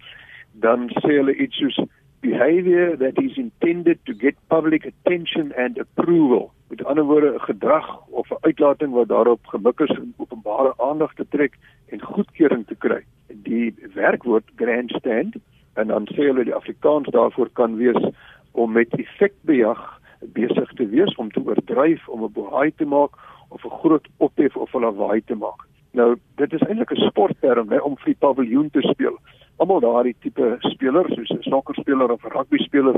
dan 0.53 0.89
sê 0.89 1.19
hulle 1.21 1.37
iets 1.37 1.57
soos 1.57 1.81
behavior 2.21 2.97
that 2.97 3.19
is 3.23 3.37
intended 3.37 3.99
to 4.07 4.13
get 4.15 4.35
public 4.49 4.85
attention 4.85 5.53
and 5.57 5.79
approval. 5.79 6.53
Met 6.69 6.85
ander 6.85 7.05
woorde, 7.05 7.35
'n 7.35 7.41
gedrag 7.41 8.07
of 8.11 8.31
'n 8.31 8.37
uitlating 8.41 8.93
wat 8.93 9.09
daarop 9.09 9.47
gemik 9.47 9.81
is 9.81 9.99
om 9.99 10.15
openbare 10.17 10.75
aandag 10.77 11.15
te 11.15 11.27
trek 11.29 11.55
en 11.89 12.01
goedkeuring 12.01 12.67
te 12.67 12.75
kry. 12.75 13.03
Die 13.27 13.75
werkwoord 13.95 14.51
grandstand 14.57 15.37
en 15.75 15.87
dan 15.87 16.09
sê 16.13 16.23
hulle 16.27 16.45
die 16.45 16.55
Afrikaans 16.55 17.09
daarvoor 17.09 17.49
kan 17.53 17.77
wees 17.77 18.03
om 18.51 18.73
met 18.73 18.95
effekbejag 18.95 20.01
besig 20.21 20.73
te 20.73 20.87
wees 20.89 21.15
om 21.15 21.31
te 21.31 21.41
oordryf 21.41 22.09
om 22.09 22.25
'n 22.25 22.33
bohaai 22.33 22.73
te 22.77 22.85
maak 22.85 23.13
of 23.49 23.65
'n 23.65 23.79
groot 23.81 24.07
ophef 24.17 24.57
of 24.57 24.75
'n 24.75 24.81
lawaai 24.81 25.23
te 25.25 25.35
maak. 25.35 25.61
Nou, 25.93 26.17
dit 26.35 26.53
is 26.53 26.61
eintlik 26.61 26.91
'n 26.91 27.07
sportterm 27.09 27.71
hè 27.71 27.79
om 27.79 27.97
vir 27.97 28.05
die 28.05 28.21
paviljoen 28.27 28.71
te 28.71 28.81
speel 28.81 29.19
almal 29.59 29.81
daardie 29.81 30.17
tipe 30.23 30.57
spelers 30.73 31.15
soos 31.15 31.31
'n 31.31 31.43
sokkerspeler 31.51 32.11
of 32.13 32.25
'n 32.25 32.35
rugbyspeler 32.37 32.97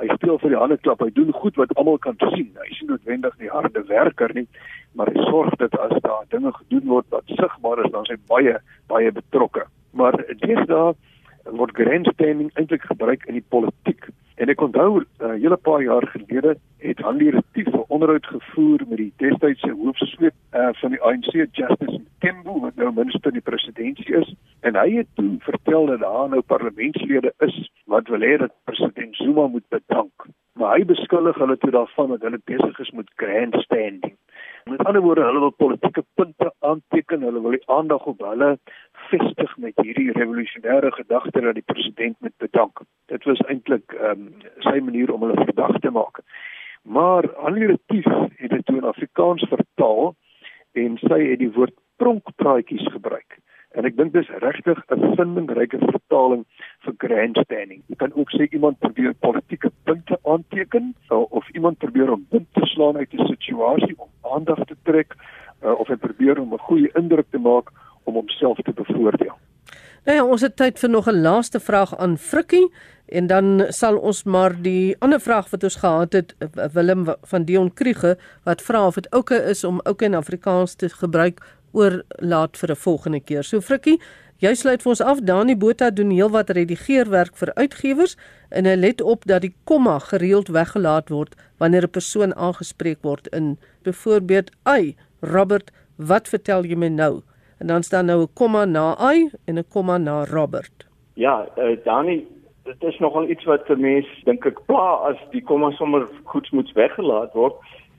hy 0.00 0.08
speel 0.14 0.38
vir 0.38 0.50
die 0.50 0.58
hande 0.58 0.78
klap 0.78 1.00
hy 1.00 1.10
doen 1.10 1.32
goed 1.32 1.56
wat 1.56 1.76
almal 1.76 1.98
kan 1.98 2.16
sien. 2.18 2.50
Hy 2.56 2.70
is 2.70 2.80
nie 2.80 2.88
noodwendig 2.88 3.36
die 3.38 3.50
harde 3.50 3.82
werker 3.88 4.30
nie 4.34 4.48
maar 4.94 5.08
hy 5.12 5.24
sorg 5.28 5.54
dat 5.60 5.78
as 5.78 6.00
daar 6.04 6.24
dinge 6.28 6.52
gedoen 6.52 6.88
word 6.88 7.06
wat 7.08 7.24
sigbaar 7.26 7.84
is 7.84 7.92
dan 7.92 8.04
is 8.04 8.14
hy 8.14 8.18
baie 8.28 8.58
baie 8.92 9.12
betrokke. 9.12 9.64
Maar 9.92 10.16
deesdae 10.44 10.92
word 11.58 11.76
grensstemming 11.76 12.50
eintlik 12.54 12.84
gebruik 12.86 13.24
in 13.26 13.38
die 13.40 13.48
politiek. 13.54 14.08
En 14.36 14.48
ek 14.48 14.60
onthou 14.60 15.00
'n 15.00 15.06
uh, 15.20 15.32
hele 15.40 15.56
paar 15.56 15.82
jaar 15.82 16.06
gelede 16.06 16.56
het 16.78 16.98
Hanlie 16.98 17.30
Retief 17.30 17.68
'n 17.72 17.84
onderhoud 17.88 18.26
gevoer 18.26 18.80
met 18.88 18.98
die 18.98 19.12
destydse 19.16 19.70
hoofsweep 19.70 20.34
uh, 20.52 20.68
van 20.72 20.90
die 20.90 21.02
ANC 21.02 21.32
Justice 21.32 22.00
Tembo 22.18 22.60
wat 22.60 22.76
nou 22.76 22.92
minister 22.92 23.32
in 23.32 23.40
die 23.40 23.50
presidentskap 23.50 24.22
is 24.22 24.34
en 24.62 24.78
hy 24.78 24.88
het 25.00 25.08
toe 25.18 25.36
vertel 25.42 25.86
dat 25.90 26.00
daar 26.00 26.28
nou 26.30 26.40
parlementslede 26.54 27.32
is 27.46 27.56
wat 27.90 28.08
wil 28.08 28.22
hê 28.22 28.36
dat 28.38 28.54
president 28.64 29.16
Zuma 29.16 29.46
moet 29.46 29.68
bedank. 29.68 30.26
Maar 30.58 30.76
hy 30.76 30.84
beskuldig 30.84 31.38
hulle 31.40 31.56
toe 31.58 31.70
daarvan 31.74 32.12
dat 32.14 32.22
hulle 32.26 32.38
besig 32.44 32.78
is 32.78 32.90
met 32.90 33.10
grandstanding. 33.22 34.14
Met 34.70 34.84
ander 34.86 35.02
woorde 35.02 35.24
hulle 35.26 35.42
wil 35.42 35.50
politieke 35.50 36.04
punte 36.14 36.52
aanteken. 36.58 37.22
Hulle 37.26 37.42
wil 37.42 37.56
die 37.56 37.66
aandag 37.66 38.04
op 38.06 38.22
hulle 38.22 38.58
vestig 39.10 39.56
met 39.56 39.82
hierdie 39.82 40.12
revolusionêre 40.12 40.92
gedagte 40.94 41.40
dat 41.40 41.58
die 41.58 41.66
president 41.66 42.16
moet 42.20 42.36
bedank. 42.36 42.84
Dit 43.10 43.24
was 43.24 43.42
eintlik 43.48 43.96
um, 43.98 44.28
sy 44.68 44.78
manier 44.78 45.10
om 45.12 45.26
hulle 45.26 45.44
verdag 45.44 45.78
te 45.82 45.90
maak. 45.90 46.22
Maar 46.82 47.32
allitief 47.34 48.06
het 48.38 48.50
dit 48.50 48.66
toe 48.66 48.76
in 48.78 48.90
Afrikaans 48.94 49.46
vertaal 49.50 50.14
en 50.72 50.98
sy 51.02 51.20
het 51.26 51.42
die 51.42 51.52
woord 51.52 51.74
pronkpraatjies 51.96 52.86
gebruik. 52.94 53.41
En 53.72 53.84
ek 53.88 53.96
dink 53.96 54.12
dis 54.12 54.28
regtig 54.44 54.78
'n 54.92 55.14
vindingryke 55.16 55.78
vertaling 55.78 56.44
vir 56.84 56.94
grandstanding. 57.04 57.82
Jy 57.88 57.96
kan 57.96 58.12
ook 58.14 58.30
sê 58.30 58.48
iemand 58.50 58.78
probeer 58.78 59.14
politieke 59.14 59.70
punte 59.84 60.18
aanteken 60.22 60.94
of 61.08 61.48
iemand 61.54 61.78
probeer 61.78 62.12
om 62.12 62.26
punt 62.28 62.48
te 62.52 62.66
slaan 62.66 62.96
uit 62.96 63.12
'n 63.12 63.26
situasie 63.26 63.94
om 63.96 64.08
aandag 64.34 64.64
te 64.64 64.76
trek 64.82 65.16
uh, 65.64 65.78
of 65.80 65.88
hy 65.88 65.96
probeer 65.96 66.40
om 66.40 66.52
'n 66.52 66.58
goeie 66.68 66.90
indruk 66.94 67.26
te 67.30 67.38
maak 67.38 67.70
om 68.04 68.14
homself 68.14 68.58
te 68.58 68.72
bevoordeel. 68.72 69.36
Nou 70.04 70.16
ja, 70.16 70.24
ons 70.24 70.40
het 70.40 70.56
tyd 70.56 70.78
vir 70.78 70.90
nog 70.90 71.06
'n 71.08 71.22
laaste 71.22 71.60
vraag 71.60 71.96
aan 71.96 72.18
Frikkie 72.18 72.72
en 73.06 73.26
dan 73.26 73.64
sal 73.68 73.98
ons 73.98 74.24
maar 74.24 74.62
die 74.62 74.96
ander 74.98 75.20
vraag 75.20 75.50
wat 75.50 75.62
ons 75.62 75.76
gehad 75.76 76.12
het 76.12 76.34
Willem 76.72 77.04
van 77.22 77.44
Dion 77.44 77.74
Kriege 77.74 78.18
wat 78.44 78.62
vra 78.62 78.86
of 78.86 78.94
dit 78.94 79.10
oukei 79.10 79.40
is 79.40 79.64
om 79.64 79.80
ook 79.84 80.02
in 80.02 80.14
Afrikaans 80.14 80.74
te 80.74 80.88
gebruik 80.88 81.40
oorlaat 81.72 82.56
vir 82.56 82.70
'n 82.70 82.76
volgende 82.76 83.20
keer. 83.20 83.42
So 83.42 83.60
Frikkie, 83.60 84.00
jy 84.38 84.54
sluit 84.54 84.82
vir 84.82 84.90
ons 84.90 85.00
af. 85.00 85.20
Dani 85.20 85.56
Botha 85.56 85.90
doen 85.90 86.10
heelwat 86.10 86.50
redigeerwerk 86.50 87.36
vir 87.36 87.54
uitgewers 87.54 88.16
en 88.50 88.64
hy 88.64 88.74
let 88.74 89.00
op 89.00 89.24
dat 89.24 89.42
die 89.42 89.54
komma 89.64 89.98
gereeld 89.98 90.48
weggelaat 90.48 91.08
word 91.08 91.34
wanneer 91.58 91.84
'n 91.84 91.90
persoon 91.90 92.34
aangespreek 92.34 93.02
word 93.02 93.26
in 93.26 93.58
byvoorbeeld, 93.82 94.50
"Ai, 94.62 94.96
Robert, 95.20 95.70
wat 95.96 96.28
vertel 96.28 96.64
jy 96.64 96.76
my 96.76 96.88
nou?" 96.88 97.22
En 97.58 97.66
dan 97.66 97.82
staan 97.82 98.06
nou 98.06 98.22
'n 98.22 98.32
komma 98.34 98.64
na 98.64 98.96
"ai" 98.96 99.30
en 99.46 99.58
'n 99.58 99.68
komma 99.68 99.98
na 99.98 100.24
"Robert." 100.24 100.86
Ja, 101.14 101.48
uh, 101.58 101.76
Dani, 101.84 102.26
dit 102.64 102.82
is 102.82 102.98
nogal 102.98 103.28
iets 103.28 103.44
wat 103.44 103.66
vir 103.66 103.78
mense 103.78 104.24
dink 104.24 104.46
ek 104.46 104.60
pla 104.66 105.08
as 105.10 105.16
die 105.30 105.42
komma 105.42 105.70
sommer 105.70 106.06
goed 106.24 106.48
moet 106.52 106.72
weggelaat 106.72 107.32
word. 107.32 107.54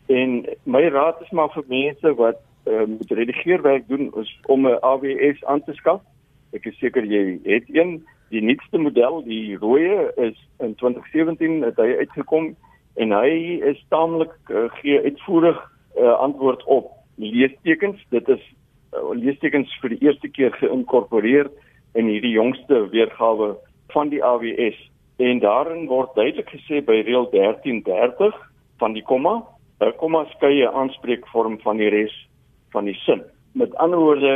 En 0.08 0.44
my 0.64 0.88
raad 0.88 1.22
is 1.22 1.32
maar 1.32 1.50
vir 1.54 1.64
mense 1.68 2.16
wat 2.16 2.40
uh, 2.66 2.86
moet 2.86 3.12
redigeerwerk 3.12 3.88
doen 3.88 4.12
is 4.20 4.40
om 4.46 4.68
'n 4.68 4.80
AWS 4.82 5.46
aan 5.46 5.64
te 5.64 5.74
skaf. 5.74 6.02
Ek 6.52 6.66
is 6.66 6.78
seker 6.78 7.06
jy 7.06 7.40
het 7.44 7.64
een. 7.68 8.06
Die 8.30 8.42
nuutste 8.42 8.78
model, 8.78 9.24
die 9.24 9.58
rooi 9.58 9.90
is 10.16 10.38
in 10.60 10.76
2017 10.76 11.62
het 11.62 11.78
hy 11.78 11.96
uitgekom 11.98 12.56
en 12.96 13.12
hy 13.12 13.60
is 13.62 13.86
taamlik 13.90 14.34
uh, 14.50 14.70
gee 14.82 15.02
uitvoerig 15.02 15.60
uh, 15.98 16.14
antwoord 16.14 16.64
op 16.64 16.92
leestekens. 17.16 18.02
Dit 18.10 18.30
is 18.30 18.42
uh, 18.94 19.14
leestekens 19.14 19.70
vir 19.82 19.90
die 19.90 20.02
eerste 20.08 20.30
keer 20.30 20.52
geïnkorporeer 20.52 21.52
in 21.94 22.10
hierdie 22.10 22.34
jongste 22.34 22.90
weergawe 22.90 23.56
van 23.94 24.10
die 24.10 24.24
AWS 24.24 24.78
en 25.18 25.40
daarin 25.40 25.86
word 25.88 26.16
duidelik 26.16 26.50
gesê 26.50 26.82
by 26.82 27.04
reël 27.06 27.28
1330 27.32 28.34
van 28.82 28.94
die 28.94 29.06
komma, 29.06 29.44
'n 29.82 29.94
komma 29.98 30.26
skei 30.34 30.64
'n 30.64 30.74
aanspreekvorm 30.74 31.60
van 31.62 31.78
die 31.78 31.90
res 31.90 32.14
van 32.74 32.90
die 32.90 32.98
sin. 33.06 33.22
Met 33.54 33.76
ander 33.76 34.00
woorde, 34.00 34.34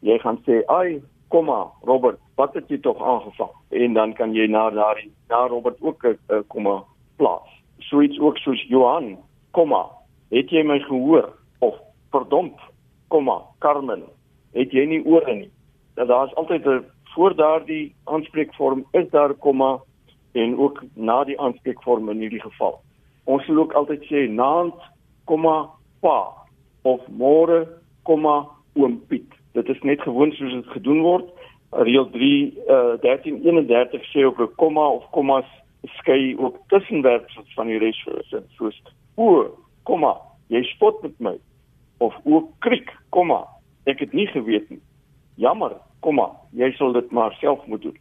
jy 0.00 0.18
gaan 0.18 0.38
sê, 0.46 0.64
"Ai, 0.66 1.02
komma, 1.28 1.70
Robert, 1.82 2.18
wat 2.34 2.54
het 2.54 2.68
jy 2.68 2.78
tog 2.78 3.02
aangevang?" 3.02 3.54
En 3.70 3.94
dan 3.94 4.12
kan 4.12 4.34
jy 4.34 4.46
na 4.46 4.70
daardie 4.70 5.12
na 5.28 5.46
Robert 5.46 5.76
ook 5.80 6.04
'n 6.04 6.44
komma 6.46 6.84
plaas. 7.16 7.48
Soets 7.78 8.18
ook 8.20 8.38
soos 8.38 8.62
Johan, 8.68 9.16
komma, 9.50 9.86
het 10.30 10.50
jy 10.50 10.62
my 10.62 10.78
gehoor 10.78 11.32
of 11.58 11.74
verdomp, 12.10 12.60
komma, 13.08 13.42
Carmen, 13.58 14.02
het 14.52 14.70
jy 14.72 14.84
nie 14.86 15.04
ore 15.04 15.34
nie. 15.34 15.50
Dat 15.94 16.08
daar 16.08 16.26
is 16.26 16.34
altyd 16.34 16.66
'n 16.66 16.84
voor 17.14 17.34
daardie 17.34 17.94
aanspreekvorm 18.04 18.84
is 18.90 19.10
daar 19.10 19.34
komma 19.34 19.78
en 20.32 20.58
ook 20.58 20.82
na 20.94 21.24
die 21.24 21.40
aanspreekvorm 21.40 22.10
in 22.10 22.18
hierdie 22.18 22.42
geval. 22.42 22.80
Ons 23.24 23.44
sal 23.44 23.56
ook 23.56 23.72
altyd 23.72 24.02
sê 24.02 24.28
naand, 24.28 24.74
komma, 25.24 25.70
pa 26.00 26.45
of 26.86 27.02
môre, 27.10 27.64
komma, 28.06 28.46
oom 28.78 29.00
Piet. 29.10 29.32
Dit 29.58 29.68
is 29.72 29.82
net 29.82 30.02
gewoon 30.04 30.32
soos 30.36 30.52
dit 30.52 30.74
gedoen 30.76 31.00
word. 31.02 31.30
Reël 31.70 32.06
3 32.10 32.30
uh 32.68 32.94
1331 33.02 34.04
sê 34.12 34.24
ook 34.24 34.40
'n 34.40 34.54
komma 34.56 34.86
of 34.98 35.10
kommas 35.10 35.48
skei 35.98 36.36
ook 36.38 36.56
tussenwerpsels 36.68 37.54
van 37.54 37.66
die 37.66 37.78
res 37.78 38.02
van 38.04 38.22
sin. 38.30 38.44
Soos 38.56 38.82
o, 39.14 39.50
komma, 39.82 40.16
jy 40.48 40.62
spot 40.62 41.02
met 41.02 41.18
my 41.20 41.36
of 41.98 42.14
o, 42.24 42.48
kriek, 42.58 42.90
komma, 43.10 43.44
ek 43.84 44.00
het 44.04 44.12
nie 44.12 44.26
geweet 44.26 44.70
nie. 44.70 44.80
Jammer, 45.34 45.72
komma, 46.00 46.30
jy 46.52 46.70
sal 46.76 46.92
dit 46.92 47.10
maar 47.10 47.36
self 47.40 47.66
moet 47.66 47.82
doen. 47.82 47.98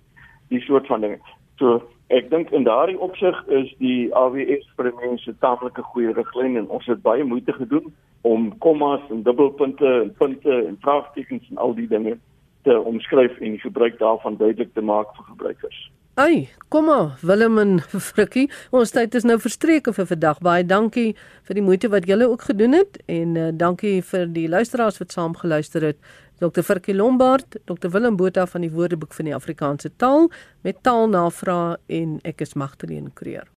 Die 0.49 0.61
soort 0.61 0.87
van 0.87 1.01
dinge. 1.01 1.19
So 1.57 1.81
ek 2.07 2.29
dink 2.29 2.51
in 2.51 2.63
daardie 2.63 2.99
opsig 2.99 3.47
is 3.47 3.71
die 3.77 4.13
AWS 4.13 4.67
vir 4.75 4.91
mense 5.01 5.33
taamlik 5.39 5.77
'n 5.77 5.89
goeie 5.93 6.13
riglyn 6.13 6.57
en 6.57 6.69
ons 6.69 6.85
het 6.85 7.01
baie 7.01 7.23
moeite 7.23 7.53
gedoen 7.53 7.93
om 8.25 8.57
kommas 8.57 9.01
en 9.13 9.21
dubbelpunte 9.23 9.91
en 10.01 10.13
punte 10.17 10.53
en 10.67 10.77
vraagtekens 10.81 11.49
en 11.49 11.61
al 11.61 11.75
die 11.77 11.87
dinge 11.87 12.17
te 12.65 12.77
omskryf 12.79 13.37
en 13.37 13.53
die 13.53 13.61
gebruik 13.61 13.99
daarvan 13.99 14.39
duidelik 14.39 14.73
te 14.73 14.81
maak 14.81 15.13
vir 15.17 15.27
gebruikers. 15.29 15.83
Ai, 16.15 16.47
kom 16.71 16.85
maar, 16.89 17.17
Willem 17.21 17.57
en 17.59 17.79
Frikkie. 18.09 18.47
Ons 18.71 18.95
tyd 18.95 19.13
is 19.19 19.27
nou 19.27 19.35
verstreke 19.43 19.93
vir 19.93 20.07
vandag. 20.09 20.39
Baie 20.47 20.65
dankie 20.65 21.09
vir 21.45 21.59
die 21.59 21.65
moeite 21.65 21.91
wat 21.93 22.07
julle 22.09 22.29
ook 22.31 22.47
gedoen 22.49 22.77
het 22.79 23.01
en 23.11 23.35
uh, 23.35 23.49
dankie 23.53 23.97
vir 24.09 24.29
die 24.33 24.47
luisteraars 24.49 25.01
wat 25.03 25.13
saam 25.13 25.35
geluister 25.37 25.85
het. 25.91 25.99
Dr. 26.39 26.63
Frikkie 26.65 26.95
Lombard, 26.95 27.59
Dr. 27.67 27.91
Willem 27.91 28.17
Botha 28.17 28.47
van 28.49 28.65
die 28.65 28.71
Woordeboek 28.71 29.13
van 29.13 29.29
die 29.29 29.35
Afrikaanse 29.35 29.91
taal 29.99 30.31
met 30.63 30.81
taalnavrae 30.87 31.75
en 31.99 32.17
ek 32.23 32.47
is 32.47 32.57
Magdalene 32.57 33.13
Creer. 33.13 33.55